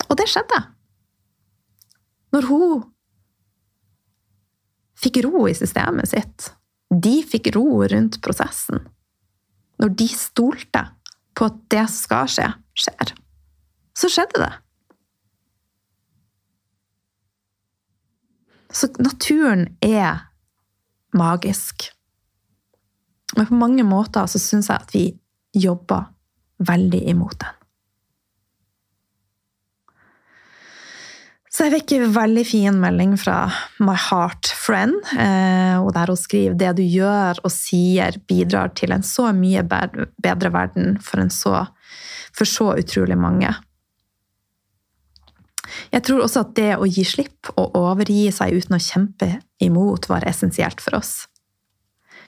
Og 0.09 0.17
det 0.17 0.27
skjedde. 0.29 0.59
Når 2.33 2.49
hun 2.49 2.83
fikk 5.03 5.23
ro 5.25 5.45
i 5.49 5.55
systemet 5.57 6.09
sitt, 6.09 6.51
de 6.93 7.15
fikk 7.25 7.51
ro 7.55 7.83
rundt 7.89 8.19
prosessen, 8.25 8.83
når 9.81 9.95
de 9.99 10.07
stolte 10.09 10.83
på 11.33 11.49
at 11.49 11.57
det 11.73 11.85
som 11.89 11.97
skal 11.97 12.29
skje, 12.29 12.49
skjer, 12.77 13.15
så 13.97 14.09
skjedde 14.09 14.43
det. 14.45 14.51
Så 18.73 18.89
naturen 18.97 19.67
er 19.85 20.29
magisk. 21.13 21.89
Men 23.37 23.49
på 23.49 23.57
mange 23.57 23.85
måter 23.87 24.29
så 24.29 24.41
syns 24.41 24.69
jeg 24.69 24.77
at 24.77 24.93
vi 24.93 25.05
jobber 25.53 26.09
veldig 26.63 27.01
imot 27.13 27.39
den. 27.41 27.59
Så 31.53 31.67
jeg 31.67 31.75
fikk 31.75 31.91
en 31.99 32.13
veldig 32.15 32.43
fin 32.49 32.77
melding 32.81 33.11
fra 33.21 33.43
My 33.85 33.93
Heart 34.07 34.49
Friend, 34.57 34.95
eh, 35.21 35.75
og 35.77 35.91
der 35.93 36.09
hun 36.09 36.17
skriver 36.17 36.55
det 36.57 36.71
du 36.79 36.81
gjør 36.81 37.43
og 37.45 37.53
sier, 37.53 38.17
bidrar 38.25 38.71
til 38.73 38.95
en 38.95 39.05
så 39.05 39.27
mye 39.37 39.61
bedre 39.61 40.49
verden 40.53 40.97
for, 40.97 41.21
så, 41.29 41.67
for 42.33 42.49
så 42.49 42.71
utrolig 42.81 43.19
mange. 43.21 43.53
Jeg 45.93 46.05
tror 46.07 46.25
også 46.25 46.41
at 46.41 46.55
det 46.57 46.71
å 46.73 46.89
gi 46.89 47.05
slipp 47.05 47.53
og 47.53 47.77
overgi 47.77 48.25
seg 48.33 48.57
uten 48.57 48.79
å 48.79 48.81
kjempe 48.81 49.29
imot 49.61 50.09
var 50.09 50.25
essensielt 50.29 50.81
for 50.81 50.97
oss. 50.97 51.27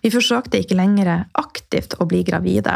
Vi 0.05 0.11
forsøkte 0.13 0.59
ikke 0.61 0.77
lenger 0.77 1.25
aktivt 1.33 1.95
å 1.97 2.05
bli 2.05 2.19
gravide, 2.27 2.75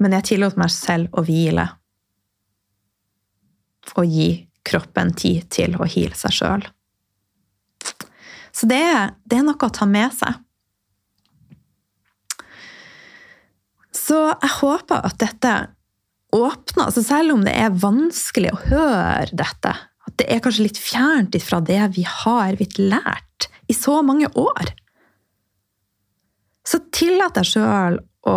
men 0.00 0.14
jeg 0.16 0.24
tillot 0.30 0.56
meg 0.56 0.72
selv 0.72 1.12
å 1.12 1.24
hvile 1.26 1.66
og 3.98 4.08
gi 4.08 4.28
kroppen 4.68 5.12
tid 5.16 5.48
til 5.52 5.76
å 5.76 5.88
heale 5.88 6.16
seg 6.16 6.32
sjøl. 6.32 6.64
Så 8.56 8.68
det, 8.70 8.80
det, 9.28 9.38
er 9.38 9.44
noe 9.46 9.68
å 9.68 9.74
ta 9.74 9.86
med 9.88 10.16
seg. 10.16 10.40
Så 13.94 14.22
jeg 14.30 14.54
håper 14.62 15.04
at 15.10 15.20
dette 15.20 15.54
åpner 16.34 16.88
altså 16.88 17.02
Selv 17.04 17.32
om 17.36 17.44
det 17.44 17.54
er 17.56 17.76
vanskelig 17.84 18.50
å 18.52 18.64
høre 18.66 19.28
dette, 19.36 19.76
at 19.76 20.16
det 20.20 20.26
er 20.28 20.40
kanskje 20.44 20.66
litt 20.66 20.80
fjernt 20.80 21.36
fra 21.44 21.60
det 21.64 21.80
vi 21.96 22.04
har 22.08 22.56
blitt 22.56 22.80
lært 22.80 23.48
i 23.68 23.76
så 23.76 24.00
mange 24.04 24.28
år, 24.36 24.72
så 26.68 26.80
tillat 26.92 27.38
deg 27.38 27.48
sjøl 27.48 27.96
å, 28.28 28.36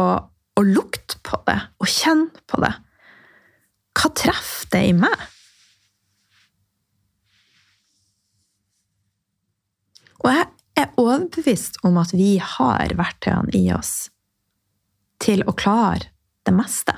å 0.56 0.62
lukte 0.64 1.20
på 1.26 1.42
det 1.48 1.58
og 1.82 1.90
kjenne 1.92 2.46
på 2.48 2.62
det. 2.64 2.72
Hva 3.98 4.12
treffer 4.16 4.72
det 4.72 4.84
i 4.88 4.96
meg? 4.96 5.28
Og 10.22 10.30
jeg 10.30 10.48
er 10.78 10.98
overbevist 11.02 11.82
om 11.88 11.98
at 12.00 12.14
vi 12.16 12.36
har 12.40 12.94
verktøyene 12.98 13.54
i 13.58 13.66
oss 13.76 14.12
til 15.22 15.44
å 15.46 15.56
klare 15.58 16.12
det 16.46 16.54
meste. 16.56 16.96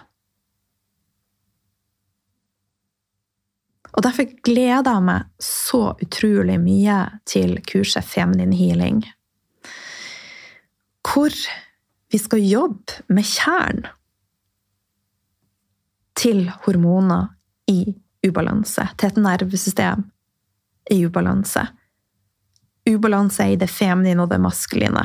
Og 3.93 4.01
derfor 4.05 4.29
gleder 4.45 4.89
jeg 4.89 5.05
meg 5.05 5.27
så 5.43 5.81
utrolig 6.01 6.57
mye 6.61 6.99
til 7.29 7.59
kurset 7.67 8.05
Feminine 8.07 8.55
Healing. 8.57 9.03
Hvor 11.03 11.35
vi 12.13 12.19
skal 12.21 12.45
jobbe 12.45 13.03
med 13.13 13.27
kjernen 13.27 13.89
til 16.15 16.45
hormoner 16.63 17.33
i 17.67 17.95
ubalanse, 18.23 18.85
til 18.97 19.09
et 19.09 19.17
nervesystem 19.19 20.05
i 20.93 21.01
ubalanse 21.05 21.65
ubalanse 22.89 23.47
i 23.47 23.55
det 23.55 23.67
feminine 23.71 24.23
og 24.23 24.31
det 24.31 24.39
maskuline. 24.43 25.03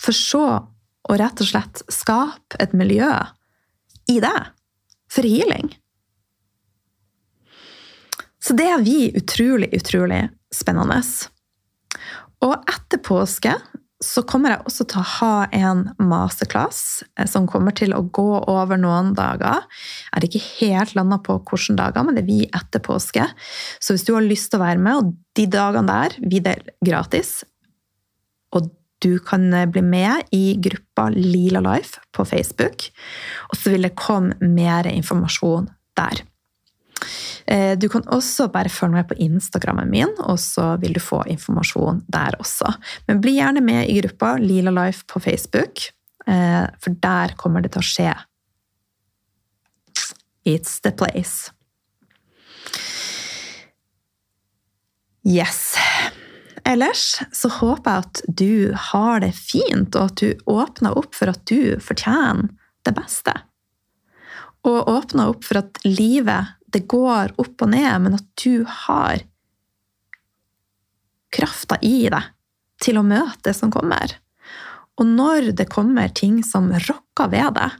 For 0.00 0.16
så 0.16 0.46
å 1.02 1.18
rett 1.18 1.42
og 1.42 1.48
slett 1.48 1.82
skape 1.92 2.58
et 2.62 2.74
miljø 2.76 3.12
i 4.10 4.18
det 4.22 4.38
for 5.12 5.26
healing. 5.26 5.70
Så 8.42 8.56
det 8.58 8.66
er 8.72 8.82
vi 8.82 9.12
utrolig, 9.14 9.68
utrolig 9.76 10.24
spennende. 10.52 10.98
Og 12.42 12.56
etter 12.58 12.98
påske 13.06 13.54
så 14.02 14.24
kommer 14.26 14.52
jeg 14.52 14.64
også 14.66 14.86
til 14.90 15.00
å 15.00 15.08
ha 15.16 15.34
en 15.54 15.84
masterclass 16.02 16.80
eh, 17.18 17.28
som 17.30 17.46
kommer 17.50 17.74
til 17.78 17.94
å 17.94 18.02
gå 18.14 18.28
over 18.50 18.80
noen 18.80 19.12
dager. 19.16 19.62
Jeg 20.10 20.18
er 20.18 20.28
ikke 20.28 20.44
helt 20.58 20.94
landa 20.98 21.20
på 21.22 21.38
hvilke 21.38 21.78
dager, 21.78 22.06
men 22.06 22.18
det 22.18 22.24
er 22.24 22.30
vi 22.30 22.40
etter 22.48 22.82
påske. 22.84 23.28
Så 23.78 23.94
hvis 23.94 24.06
du 24.08 24.14
har 24.16 24.26
lyst 24.26 24.50
til 24.50 24.60
å 24.60 24.64
være 24.64 24.82
med, 24.82 24.98
og 24.98 25.38
de 25.38 25.46
dagene 25.50 25.86
der 25.88 26.18
vi 26.22 26.42
deler 26.44 26.74
gratis, 26.84 27.40
og 28.52 28.68
du 29.02 29.16
kan 29.22 29.46
eh, 29.54 29.68
bli 29.70 29.84
med 29.86 30.34
i 30.34 30.44
gruppa 30.62 31.08
Lila 31.14 31.62
Life 31.64 32.02
på 32.14 32.26
Facebook, 32.28 32.90
og 33.50 33.58
så 33.58 33.74
vil 33.74 33.88
det 33.88 33.96
komme 33.98 34.36
mer 34.42 34.90
informasjon 34.90 35.70
der. 35.98 36.26
Eh, 37.46 37.78
du 37.78 37.88
kan 37.92 38.04
også 38.06 38.48
bare 38.52 38.72
følge 38.72 38.98
med 38.98 39.08
på 39.10 39.18
Instagrammen 39.22 39.90
min, 39.90 40.12
og 40.24 40.38
så 40.40 40.76
vil 40.82 40.94
du 40.96 41.00
få 41.02 41.22
informasjon 41.30 42.02
der 42.12 42.36
også. 42.40 42.74
Men 43.08 43.22
bli 43.22 43.36
gjerne 43.38 43.64
med 43.64 43.88
i 43.90 43.98
gruppa 44.00 44.36
Lila 44.40 44.74
Life 44.74 45.06
på 45.10 45.22
Facebook, 45.22 45.88
eh, 46.26 46.66
for 46.80 47.00
der 47.02 47.34
kommer 47.36 47.64
det 47.64 47.74
til 47.74 47.82
å 47.82 47.90
skje. 47.92 48.12
It's 50.44 50.80
the 50.82 50.90
place. 50.90 51.52
Yes. 55.22 55.76
Ellers 56.66 57.20
så 57.32 57.50
håper 57.60 57.90
jeg 57.90 58.06
at 58.06 58.22
du 58.38 58.74
har 58.90 59.22
det 59.22 59.32
fint, 59.38 59.94
og 59.94 60.10
at 60.10 60.22
du 60.22 60.50
åpner 60.50 60.98
opp 60.98 61.14
for 61.14 61.30
at 61.30 61.44
du 61.50 61.78
fortjener 61.82 62.50
det 62.86 62.94
beste. 62.96 63.34
Og 64.66 64.90
åpner 64.90 65.30
opp 65.30 65.46
for 65.46 65.62
at 65.62 65.78
livet 65.86 66.54
det 66.72 66.86
går 66.90 67.34
opp 67.40 67.64
og 67.64 67.70
ned, 67.72 67.92
men 68.04 68.16
at 68.16 68.26
du 68.42 68.64
har 68.68 69.22
krafta 71.32 71.78
i 71.82 72.08
deg 72.12 72.32
til 72.82 72.98
å 72.98 73.06
møte 73.06 73.48
det 73.48 73.56
som 73.56 73.72
kommer. 73.72 74.16
Og 75.00 75.08
når 75.08 75.52
det 75.56 75.70
kommer 75.72 76.12
ting 76.12 76.42
som 76.44 76.68
rokker 76.72 77.30
ved 77.32 77.56
deg, 77.56 77.78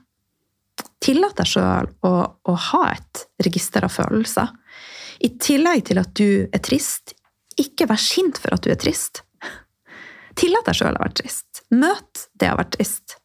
tillat 1.02 1.36
deg 1.38 1.50
sjøl 1.50 1.90
å, 2.06 2.12
å, 2.48 2.54
ha 2.70 2.82
et 2.92 3.24
register 3.44 3.84
av 3.84 3.92
følelser. 3.92 4.52
I 5.22 5.34
tillegg 5.42 5.84
til 5.90 6.00
at 6.02 6.14
du 6.18 6.46
er 6.46 6.62
trist, 6.64 7.14
ikke 7.60 7.88
vær 7.90 8.00
sint 8.00 8.40
for 8.40 8.54
at 8.54 8.64
du 8.64 8.72
er 8.72 8.80
trist. 8.80 9.24
Tillat 10.38 10.68
deg 10.70 10.78
sjøl 10.78 10.96
å 10.96 11.02
være 11.02 11.18
trist. 11.20 11.64
Møt 11.74 12.26
det 12.40 12.48
å 12.52 12.56
være 12.56 12.72
trist. 12.78 13.18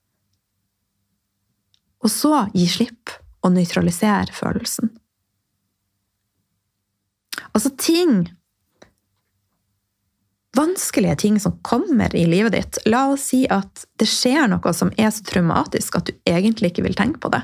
Og 2.03 2.11
så 2.13 2.45
gi 2.53 2.67
slipp 2.69 3.13
og 3.45 3.53
nøytralisere 3.55 4.35
følelsen. 4.35 4.91
Altså 7.57 7.71
ting 7.81 8.27
Vanskelige 10.57 11.15
ting 11.21 11.39
som 11.41 11.59
kommer 11.65 12.15
i 12.15 12.23
livet 12.25 12.53
ditt. 12.55 12.77
La 12.89 13.03
oss 13.11 13.27
si 13.29 13.43
at 13.49 13.83
det 14.01 14.07
skjer 14.09 14.47
noe 14.49 14.71
som 14.73 14.89
er 14.97 15.11
så 15.13 15.25
traumatisk 15.25 15.99
at 15.99 16.09
du 16.09 16.15
egentlig 16.25 16.71
ikke 16.71 16.85
vil 16.87 16.97
tenke 16.97 17.21
på 17.21 17.29
det. 17.33 17.43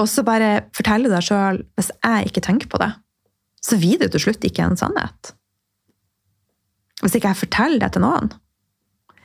Og 0.00 0.08
så 0.08 0.24
bare 0.24 0.62
fortelle 0.72 1.10
deg 1.12 1.26
sjøl 1.26 1.60
hvis 1.76 1.90
jeg 1.92 2.30
ikke 2.30 2.44
tenker 2.46 2.70
på 2.72 2.80
det, 2.80 2.88
så 3.60 3.76
vil 3.82 4.00
det 4.00 4.14
til 4.14 4.24
slutt 4.24 4.46
ikke 4.48 4.64
en 4.64 4.80
sannhet. 4.80 5.34
Hvis 7.02 7.18
ikke 7.18 7.34
jeg 7.34 7.42
forteller 7.42 7.84
det 7.84 7.92
til 7.92 8.06
noen. 8.06 8.32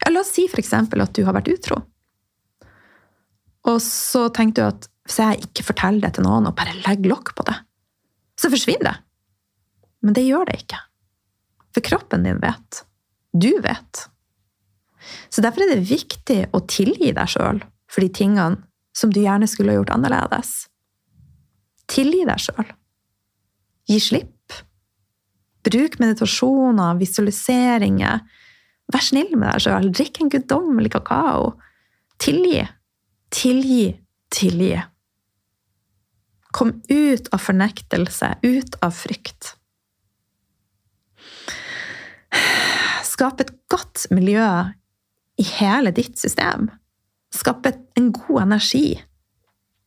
Ja, 0.01 0.11
la 0.11 0.25
oss 0.25 0.33
si 0.35 0.49
f.eks. 0.51 0.73
at 0.75 1.15
du 1.15 1.23
har 1.23 1.37
vært 1.37 1.53
utro. 1.53 1.79
Og 3.71 3.79
så 3.83 4.27
tenker 4.35 4.59
du 4.59 4.67
at 4.67 4.91
hvis 5.07 5.21
jeg 5.23 5.47
ikke 5.47 5.69
forteller 5.69 6.09
det 6.09 6.17
til 6.17 6.27
noen, 6.27 6.49
og 6.49 6.59
bare 6.59 6.75
legger 6.83 7.13
lokk 7.13 7.31
på 7.37 7.47
det, 7.47 7.55
så 8.41 8.51
forsvinner 8.53 8.85
det. 8.89 8.95
Men 10.05 10.15
det 10.17 10.27
gjør 10.27 10.47
det 10.49 10.61
ikke. 10.61 10.79
For 11.75 11.85
kroppen 11.85 12.25
din 12.27 12.39
vet. 12.41 12.83
Du 13.33 13.51
vet. 13.63 14.07
Så 15.29 15.43
derfor 15.43 15.63
er 15.63 15.75
det 15.75 15.89
viktig 15.89 16.39
å 16.55 16.63
tilgi 16.69 17.11
deg 17.15 17.31
sjøl 17.31 17.61
for 17.91 18.03
de 18.03 18.09
tingene 18.13 18.63
som 18.97 19.13
du 19.13 19.21
gjerne 19.21 19.47
skulle 19.49 19.73
ha 19.73 19.79
gjort 19.79 19.93
annerledes. 19.93 20.55
Tilgi 21.87 22.25
deg 22.27 22.41
sjøl. 22.41 22.73
Gi 23.87 23.99
slipp. 24.03 24.33
Bruk 25.67 25.97
meditasjoner, 26.01 26.97
visualiseringer. 26.99 28.23
Vær 28.93 29.03
snill 29.03 29.33
med 29.35 29.49
deg 29.51 29.63
sjøl. 29.67 29.89
Drikk 29.95 30.21
en 30.23 30.31
guddommelig 30.33 30.93
kakao. 30.95 31.53
Tilgi. 32.23 32.63
Tilgi. 33.33 33.91
Tilgi. 34.33 34.75
Kom 36.57 36.73
ut 36.89 37.27
av 37.35 37.43
fornektelse, 37.43 38.31
ut 38.41 38.77
av 38.81 38.95
frykt. 38.97 39.53
Skap 43.05 43.41
et 43.41 43.53
godt 43.69 44.07
miljø 44.13 44.47
i 45.37 45.45
hele 45.57 45.93
ditt 45.93 46.17
system. 46.17 46.71
Skap 47.33 47.67
en 47.69 48.11
god 48.15 48.47
energi. 48.47 49.03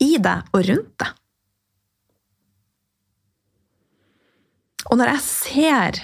i 0.00 0.14
deg 0.16 0.46
og 0.56 0.62
rundt 0.64 0.94
deg. 1.02 1.16
Og 4.88 4.96
når 4.96 5.10
jeg 5.12 5.22
ser 5.26 5.98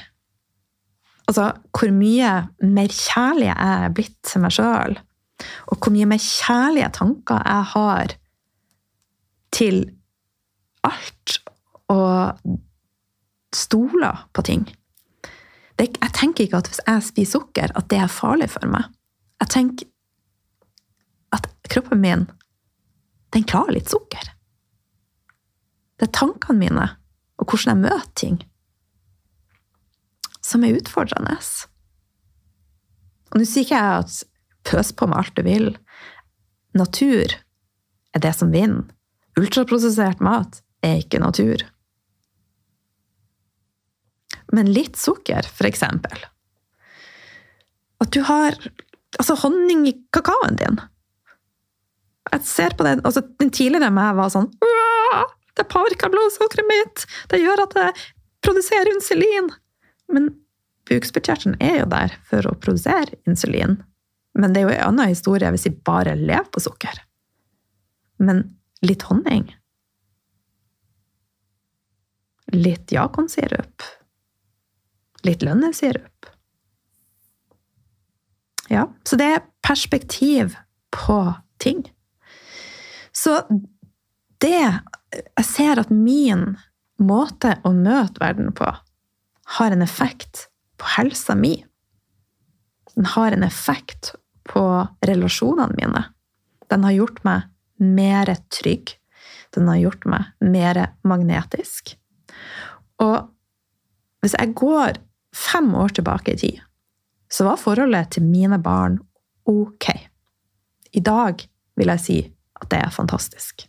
altså, 1.24 1.46
hvor 1.72 1.94
mye 1.96 2.33
mer 2.61 2.92
kjærlig 2.92 3.48
jeg 3.48 3.57
er 3.57 3.94
blitt 3.96 4.18
til 4.29 4.44
meg 4.44 4.52
sjøl, 4.52 4.98
og 5.70 5.79
hvor 5.81 5.94
mye 5.94 6.11
mer 6.11 6.20
kjærlige 6.20 6.90
tanker 6.98 7.40
jeg 7.40 7.70
har 7.72 8.14
til 9.57 9.81
alt, 10.88 11.37
og 11.92 12.40
stoler 13.55 14.27
på 14.35 14.42
ting 14.46 14.64
det, 15.79 15.92
Jeg 16.01 16.12
tenker 16.16 16.44
ikke 16.44 16.61
at 16.62 16.70
hvis 16.70 16.81
jeg 16.87 17.05
spiser 17.05 17.40
sukker, 17.40 17.72
at 17.77 17.88
det 17.90 17.99
er 18.01 18.12
farlig 18.12 18.49
for 18.51 18.64
meg. 18.70 18.88
Jeg 19.42 19.53
tenker 19.53 19.87
at 21.37 21.49
kroppen 21.68 22.01
min, 22.01 22.25
den 23.37 23.44
klarer 23.44 23.77
litt 23.77 23.92
sukker. 23.92 24.33
Det 25.96 26.09
er 26.09 26.16
tankene 26.16 26.59
mine 26.59 26.88
og 27.37 27.44
hvordan 27.44 27.75
jeg 27.75 27.83
møter 27.83 28.12
ting, 28.16 28.38
som 30.40 30.64
er 30.64 30.79
utfordrende. 30.79 31.37
Og 33.33 33.40
nå 33.40 33.44
sier 33.44 33.66
ikke 33.66 33.77
jeg 33.77 34.05
at 34.05 34.20
pøs 34.66 34.92
på 34.96 35.09
med 35.11 35.20
alt 35.20 35.37
du 35.37 35.42
vil. 35.44 35.75
Natur 36.77 37.37
er 38.14 38.25
det 38.25 38.33
som 38.38 38.53
vinner. 38.55 38.88
Ultraprosessert 39.37 40.22
mat 40.25 40.62
er 40.87 41.03
ikke 41.03 41.20
natur. 41.22 41.64
Men 44.55 44.70
litt 44.72 44.99
sukker, 44.99 45.46
for 45.53 45.68
eksempel. 45.68 46.18
At 48.03 48.12
du 48.14 48.20
har 48.29 48.55
altså, 49.18 49.37
honning 49.42 49.87
i 49.90 49.96
kakaoen 50.14 50.59
din. 50.61 50.81
Jeg 52.33 52.46
ser 52.46 52.77
på 52.79 52.87
den, 52.87 53.03
altså, 53.07 53.22
den 53.40 53.53
tidligere 53.55 53.92
meg 53.94 54.16
var 54.18 54.33
sånn 54.35 54.49
Det 55.57 55.68
påvirker 55.70 56.11
blodsukkeret 56.12 56.66
mitt! 56.68 57.05
Det 57.31 57.38
gjør 57.40 57.62
at 57.64 57.77
jeg 57.79 58.07
produserer 58.44 58.90
insulin! 58.92 59.49
Men 60.12 60.33
bukspyttkjertelen 60.90 61.57
er 61.64 61.81
jo 61.81 61.87
der 61.90 62.14
for 62.29 62.46
å 62.46 62.57
produsere 62.61 63.16
insulin. 63.27 63.79
Men 64.37 64.53
det 64.53 64.62
er 64.62 64.66
jo 64.66 64.75
en 64.75 64.90
annen 64.90 65.14
historie 65.14 65.49
hvis 65.55 65.64
vi 65.70 65.79
bare 65.88 66.14
lever 66.18 66.51
på 66.53 66.62
sukker. 66.66 67.01
Men 68.20 68.44
litt 68.85 69.07
honning 69.09 69.49
Litt 72.52 72.92
jakonsirup. 72.92 73.82
Litt 75.26 75.42
lønnesirup. 75.42 76.26
Ja, 78.68 78.87
så 79.04 79.16
det 79.16 79.24
er 79.24 79.46
perspektiv 79.66 80.56
på 80.94 81.35
ting. 81.59 81.85
Så 83.12 83.40
det 84.38 84.80
Jeg 85.37 85.44
ser 85.48 85.78
at 85.80 85.88
min 85.88 86.59
måte 87.00 87.54
å 87.64 87.70
møte 87.72 88.20
verden 88.20 88.50
på 88.52 88.66
har 89.56 89.70
en 89.70 89.82
effekt 89.82 90.48
på 90.76 90.88
helsa 90.96 91.35
mi. 91.38 91.54
Den 92.94 93.06
har 93.14 93.32
en 93.32 93.46
effekt 93.46 94.14
på 94.44 94.64
relasjonene 95.00 95.78
mine. 95.78 96.02
Den 96.68 96.85
har 96.85 96.98
gjort 96.98 97.22
meg 97.24 97.46
mer 97.80 98.35
trygg. 98.52 98.96
Den 99.54 99.70
har 99.70 99.78
gjort 99.80 100.04
meg 100.11 100.32
mer 100.42 100.82
magnetisk. 101.06 101.94
Og 103.03 103.29
hvis 104.25 104.37
jeg 104.38 104.55
går 104.59 104.99
fem 105.37 105.75
år 105.75 105.94
tilbake 105.99 106.35
i 106.35 106.40
tid, 106.40 106.62
så 107.31 107.44
var 107.49 107.61
forholdet 107.61 108.14
til 108.16 108.27
mine 108.27 108.59
barn 108.62 108.99
ok. 109.46 109.90
I 110.96 111.03
dag 111.05 111.42
vil 111.77 111.92
jeg 111.92 112.03
si 112.03 112.18
at 112.57 112.70
det 112.72 112.81
er 112.81 112.94
fantastisk. 112.94 113.66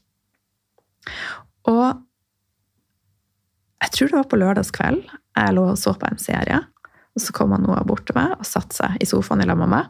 Og 1.67 1.85
jeg 3.83 3.93
tror 3.93 4.09
det 4.09 4.17
var 4.17 4.29
på 4.31 4.39
lørdagskveld 4.39 5.03
jeg 5.37 5.53
lå 5.53 5.67
og 5.71 5.77
så 5.79 5.93
på 5.97 6.09
en 6.09 6.21
serie. 6.21 6.61
Og 7.17 7.23
så 7.23 7.33
kom 7.35 7.53
Noah 7.61 7.83
bort 7.87 8.05
til 8.07 8.17
meg 8.17 8.35
og 8.37 8.47
satte 8.47 8.77
seg 8.77 8.97
i 9.01 9.09
sofaen 9.09 9.43
i 9.43 9.47
lag 9.47 9.59
med 9.59 9.71
meg. 9.73 9.89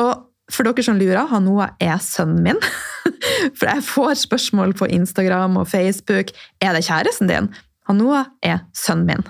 Og 0.00 0.28
for 0.52 0.64
dere 0.64 0.84
som 0.84 0.96
lurer, 0.96 1.26
han 1.28 1.44
Noah 1.44 1.74
er 1.84 1.98
sønnen 2.00 2.40
min. 2.44 2.60
For 3.58 3.68
jeg 3.68 3.84
får 3.84 4.14
spørsmål 4.22 4.72
på 4.78 4.88
Instagram 4.92 5.58
og 5.60 5.68
Facebook 5.68 6.32
er 6.64 6.76
det 6.76 6.86
kjæresten 6.86 7.28
din. 7.28 7.50
Han 7.88 8.00
Noah 8.02 8.28
er 8.44 8.62
sønnen 8.76 9.08
min. 9.08 9.22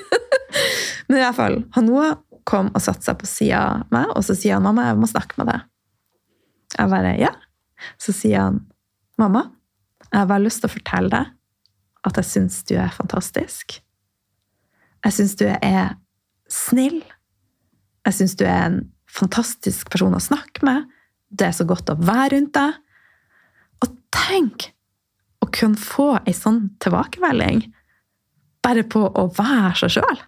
Men 1.08 1.18
i 1.18 1.22
hvert 1.24 1.38
fall, 1.38 1.62
han 1.74 1.88
Noah 1.88 2.18
kom 2.48 2.70
og 2.74 2.82
satte 2.82 3.06
seg 3.06 3.18
på 3.20 3.28
sida 3.28 3.60
av 3.60 3.94
meg, 3.94 4.10
og 4.14 4.24
så 4.26 4.36
sier 4.36 4.58
han 4.58 4.64
'mamma, 4.64 4.88
jeg 4.88 4.98
må 5.00 5.08
snakke 5.10 5.38
med 5.40 5.50
deg'. 5.50 5.66
Jeg 6.76 6.90
bare 6.92 7.12
'ja'. 7.18 7.36
Så 7.98 8.12
sier 8.12 8.40
han 8.40 8.60
'mamma, 9.18 9.50
jeg 10.10 10.18
har 10.18 10.26
bare 10.26 10.44
lyst 10.44 10.60
til 10.60 10.70
å 10.70 10.76
fortelle 10.76 11.10
deg 11.10 11.26
at 12.04 12.16
jeg 12.16 12.24
syns 12.24 12.62
du 12.64 12.74
er 12.76 12.92
fantastisk'. 12.92 13.80
Jeg 15.04 15.12
syns 15.16 15.34
du 15.36 15.46
er 15.48 15.96
snill. 16.48 17.02
Jeg 18.04 18.14
syns 18.14 18.34
du 18.36 18.44
er 18.44 18.66
en 18.66 18.80
fantastisk 19.08 19.90
person 19.90 20.14
å 20.14 20.20
snakke 20.20 20.64
med. 20.66 20.84
Det 21.30 21.46
er 21.46 21.56
så 21.56 21.64
godt 21.64 21.92
å 21.92 21.96
være 21.96 22.36
rundt 22.36 22.54
deg. 22.54 22.74
Og 23.84 23.96
tenk 24.12 24.72
kunne 25.54 25.80
få 25.80 26.12
ei 26.24 26.34
sånn 26.36 26.68
tilbakemelding 26.82 27.64
bare 28.64 28.84
på 28.84 29.02
å 29.08 29.26
være 29.36 29.74
seg 29.82 29.98
sjøl. 29.98 30.22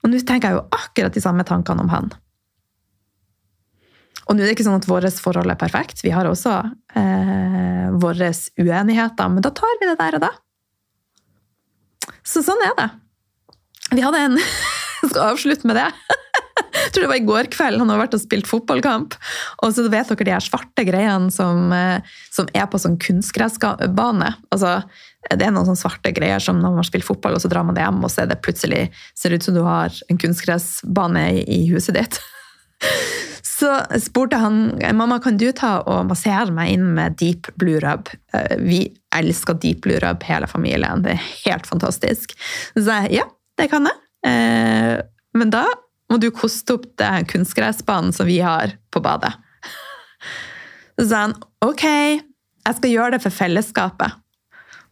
Og 0.00 0.12
nå 0.12 0.20
tenker 0.24 0.50
jeg 0.50 0.58
jo 0.58 0.66
akkurat 0.74 1.16
de 1.16 1.22
samme 1.22 1.44
tankene 1.46 1.84
om 1.84 1.90
han. 1.92 2.10
Og 4.30 4.36
nå 4.36 4.44
er 4.44 4.50
det 4.50 4.54
ikke 4.54 4.68
sånn 4.68 4.78
at 4.78 4.86
vårt 4.88 5.18
forhold 5.20 5.50
er 5.50 5.58
perfekt. 5.58 6.04
Vi 6.06 6.12
har 6.14 6.28
også 6.28 6.54
eh, 6.96 7.88
våre 8.00 8.30
uenigheter, 8.60 9.32
men 9.32 9.42
da 9.44 9.50
tar 9.54 9.80
vi 9.80 9.88
det 9.90 9.98
der 9.98 10.18
og 10.20 10.24
da. 10.28 10.30
Så 12.22 12.44
sånn 12.46 12.62
er 12.62 12.76
det. 12.78 12.88
Vi 13.96 14.04
hadde 14.04 14.26
en 14.28 14.38
Jeg 15.00 15.14
Skal 15.14 15.30
avslutte 15.32 15.66
med 15.66 15.78
det. 15.80 15.88
Jeg 16.90 16.96
tror 16.96 17.04
det 17.04 17.10
var 17.12 17.20
i 17.20 17.28
går 17.28 17.48
kveld. 17.54 17.78
Han 17.78 17.90
har 17.92 18.00
vært 18.00 18.16
og 18.16 18.22
spilt 18.24 18.48
fotballkamp. 18.50 19.14
Og 19.62 19.76
så 19.76 19.84
vet 19.86 20.08
dere 20.10 20.26
de 20.26 20.32
her 20.34 20.42
svarte 20.42 20.82
greiene 20.88 21.30
som, 21.30 21.70
eh, 21.70 22.02
som 22.34 22.50
er 22.50 22.66
på 22.66 22.80
sånn 22.82 22.98
kunstgressbane. 22.98 24.32
Altså, 24.50 24.72
det 25.30 25.46
er 25.46 25.54
noen 25.54 25.68
sånne 25.68 25.78
svarte 25.78 26.10
greier 26.16 26.42
som 26.42 26.58
når 26.58 26.80
man 26.80 26.88
spiller 26.88 27.06
fotball, 27.06 27.38
og 27.38 27.44
så 27.44 27.50
drar 27.52 27.62
man 27.62 27.78
det 27.78 27.84
hjem, 27.84 28.02
og 28.02 28.10
så 28.10 28.26
det 28.26 28.40
plutselig 28.42 28.88
ser 29.14 29.30
ut 29.30 29.46
som 29.46 29.54
du 29.54 29.62
har 29.62 29.94
en 30.10 30.18
kunstgressbane 30.18 31.24
i, 31.30 31.44
i 31.46 31.60
huset 31.70 31.94
ditt. 31.94 32.18
Så 33.60 33.68
spurte 34.00 34.38
han 34.40 34.78
mamma 34.96 35.18
kan 35.20 35.36
du 35.36 35.50
ta 35.52 35.82
og 35.84 36.06
massere 36.08 36.48
meg 36.54 36.72
inn 36.72 36.86
med 36.96 37.18
deep 37.20 37.50
blue 37.60 37.80
rub. 37.82 38.08
Eh, 38.32 38.56
vi 38.56 38.78
elsker 39.16 39.58
deep 39.60 39.82
blue 39.84 40.00
rub, 40.00 40.24
hele 40.24 40.48
familien. 40.48 41.04
Det 41.04 41.12
er 41.12 41.26
helt 41.44 41.68
fantastisk. 41.68 42.32
Så 42.72 42.86
sa 42.86 43.02
jeg 43.04 43.18
ja, 43.20 43.26
det 43.60 43.68
kan 43.72 43.84
jeg. 43.88 44.00
Eh, 44.30 44.94
men 45.36 45.52
da 45.52 45.66
må 46.10 46.18
du 46.18 46.28
koste 46.34 46.76
opp 46.76 46.88
det 47.00 47.10
kunstgressbanen 47.30 48.12
som 48.14 48.28
vi 48.28 48.40
har 48.42 48.74
på 48.90 49.02
badet. 49.04 49.32
Så 50.98 51.06
sa 51.08 51.24
han 51.28 51.36
ok, 51.64 51.86
jeg 51.86 52.76
skal 52.76 52.92
gjøre 52.92 53.14
det 53.14 53.22
for 53.24 53.34
fellesskapet. 53.34 54.18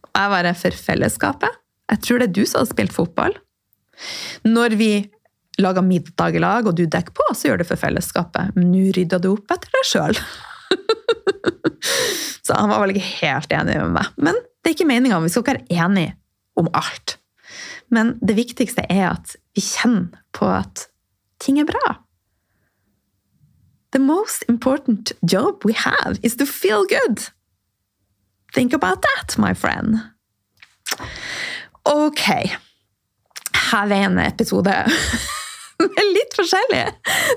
Og 0.09 0.17
jeg 0.17 0.33
bare 0.33 0.55
for 0.57 0.83
fellesskapet? 0.87 1.59
Jeg 1.89 2.03
tror 2.05 2.21
det 2.21 2.29
er 2.29 2.37
du 2.37 2.43
som 2.47 2.63
har 2.63 2.69
spilt 2.69 2.95
fotball. 2.95 3.35
Når 4.47 4.75
vi 4.79 4.91
lager 5.59 5.83
middag 5.83 6.37
i 6.37 6.41
lag, 6.41 6.67
og 6.67 6.77
du 6.77 6.85
dekker 6.85 7.13
på, 7.15 7.25
så 7.35 7.49
gjør 7.49 7.61
du 7.61 7.67
for 7.67 7.79
fellesskapet. 7.79 8.55
Men 8.55 8.71
nå 8.71 8.85
rydder 8.95 9.21
du 9.21 9.33
opp 9.33 9.51
etter 9.53 9.73
deg 9.75 9.87
sjøl. 9.89 10.19
så 12.45 12.55
han 12.55 12.71
var 12.71 12.83
vel 12.83 12.95
ikke 12.95 13.09
helt 13.25 13.55
enig 13.59 13.79
med 13.81 13.97
meg. 13.97 14.13
Men 14.17 14.39
det 14.39 14.71
er 14.71 14.77
ikke 14.77 14.89
meninga. 14.89 15.19
Vi 15.25 15.33
skal 15.33 15.43
ikke 15.43 15.57
være 15.57 15.83
enige 15.85 16.15
om 16.59 16.69
alt. 16.77 17.17
Men 17.93 18.15
det 18.21 18.37
viktigste 18.37 18.85
er 18.89 19.11
at 19.11 19.35
vi 19.57 19.65
kjenner 19.65 20.23
på 20.35 20.47
at 20.51 20.87
ting 21.43 21.59
er 21.59 21.67
bra. 21.69 21.95
The 23.91 23.99
most 23.99 24.45
important 24.47 25.11
job 25.21 25.65
we 25.65 25.73
have 25.73 26.19
is 26.23 26.35
to 26.37 26.45
feel 26.45 26.85
good. 26.85 27.29
Think 28.53 28.73
about 28.73 29.01
that, 29.01 29.37
my 29.37 29.53
friend. 29.53 29.99
Ok. 31.85 32.21
Her 33.71 33.91
er 33.91 34.05
en 34.05 34.19
episode 34.19 34.73
med 35.79 36.07
litt 36.13 36.37
forskjellig. 36.37 36.85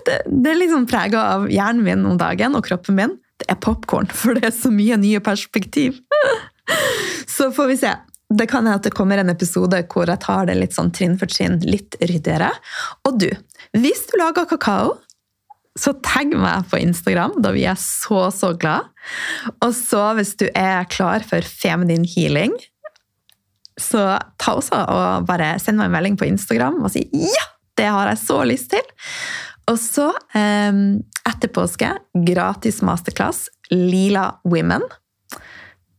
Det, 0.07 0.21
det 0.27 0.53
er 0.53 0.61
liksom 0.61 0.87
prega 0.91 1.25
av 1.37 1.51
hjernen 1.53 1.85
min 1.87 2.07
om 2.09 2.19
dagen 2.21 2.57
og 2.59 2.67
kroppen 2.69 2.99
min. 2.99 3.19
Det 3.41 3.49
er 3.53 3.61
popkorn, 3.63 4.09
for 4.13 4.37
det 4.37 4.47
er 4.49 4.57
så 4.57 4.71
mye 4.73 4.99
nye 5.01 5.21
perspektiv. 5.25 6.01
Så 7.33 7.49
får 7.53 7.67
vi 7.67 7.77
se. 7.81 7.91
Det 8.33 8.47
kan 8.49 8.65
hende 8.65 8.79
at 8.79 8.87
det 8.87 8.95
kommer 8.97 9.19
en 9.19 9.33
episode 9.33 9.77
hvor 9.93 10.09
jeg 10.09 10.21
tar 10.23 10.47
det 10.49 10.55
litt 10.57 10.77
sånn 10.77 10.93
trinn 10.95 11.19
for 11.21 11.29
trinn, 11.29 11.59
litt 11.65 11.97
ryddigere. 12.01 12.51
Og 13.09 13.19
du, 13.21 13.29
hvis 13.77 14.05
du 14.11 14.18
lager 14.20 14.49
kakao, 14.51 14.99
så 15.79 15.95
tagg 16.05 16.35
meg 16.37 16.66
på 16.68 16.81
Instagram. 16.83 17.39
Da 17.41 17.53
blir 17.55 17.64
jeg 17.64 17.81
så, 17.81 18.27
så 18.35 18.53
glad. 18.61 18.91
Og 19.64 19.73
så 19.77 20.03
hvis 20.18 20.35
du 20.41 20.47
er 20.51 20.85
klar 20.93 21.25
for 21.25 21.45
feminine 21.47 22.09
healing, 22.09 22.53
så 23.81 24.18
ta 24.41 24.57
også 24.59 24.83
og 24.93 25.27
bare 25.29 25.55
send 25.62 25.81
meg 25.81 25.89
en 25.89 25.97
melding 25.97 26.18
på 26.20 26.29
Instagram 26.29 26.83
og 26.83 26.93
si 26.93 27.07
ja! 27.16 27.49
Det 27.73 27.87
har 27.89 28.11
jeg 28.11 28.20
så 28.20 28.43
lyst 28.45 28.68
til. 28.75 28.85
Og 29.73 29.79
så, 29.81 30.11
eh, 30.37 30.81
etter 31.31 31.49
påske, 31.57 31.89
gratis 32.29 32.83
masterclass 32.85 33.47
Lila 33.73 34.27
Women. 34.45 34.85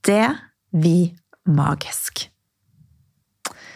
Det 0.05 0.27
blir 0.69 1.15
magisk. 1.49 2.27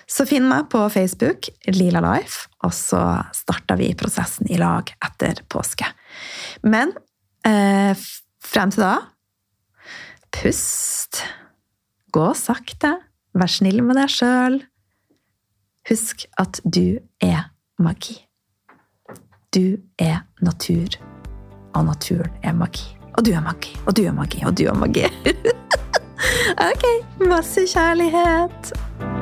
Så 0.08 0.24
finn 0.28 0.48
meg 0.48 0.70
på 0.72 0.86
Facebook, 0.90 1.50
Lila 1.68 2.00
Life, 2.04 2.48
og 2.64 2.72
så 2.76 3.02
starter 3.36 3.80
vi 3.80 3.92
prosessen 4.00 4.48
i 4.48 4.60
lag 4.60 4.88
etter 5.04 5.44
påske. 5.52 5.90
Men 6.64 6.94
eh, 7.48 7.92
frem 8.44 8.72
til 8.72 8.86
da 8.86 8.96
Pust. 10.38 11.24
Gå 12.14 12.32
sakte. 12.38 12.94
Vær 13.38 13.52
snill 13.52 13.82
med 13.86 13.98
deg 13.98 14.12
sjøl. 14.12 14.60
Husk 15.90 16.26
at 16.42 16.60
du 16.64 17.00
er 17.24 17.50
magi. 17.82 18.20
Du 19.56 19.80
er 19.98 20.26
natur, 20.44 20.98
og 21.74 21.88
naturen 21.88 22.34
er 22.44 22.58
magi. 22.58 22.90
Og 23.18 23.26
du 23.26 23.32
er 23.34 23.42
magi, 23.42 23.74
og 23.88 23.96
du 23.98 24.04
er 24.06 24.14
magi, 24.14 24.44
og 24.46 24.58
du 24.60 24.68
er 24.70 24.78
magi. 24.78 25.08
ok, 26.70 26.86
masse 27.26 27.66
kjærlighet. 27.72 29.17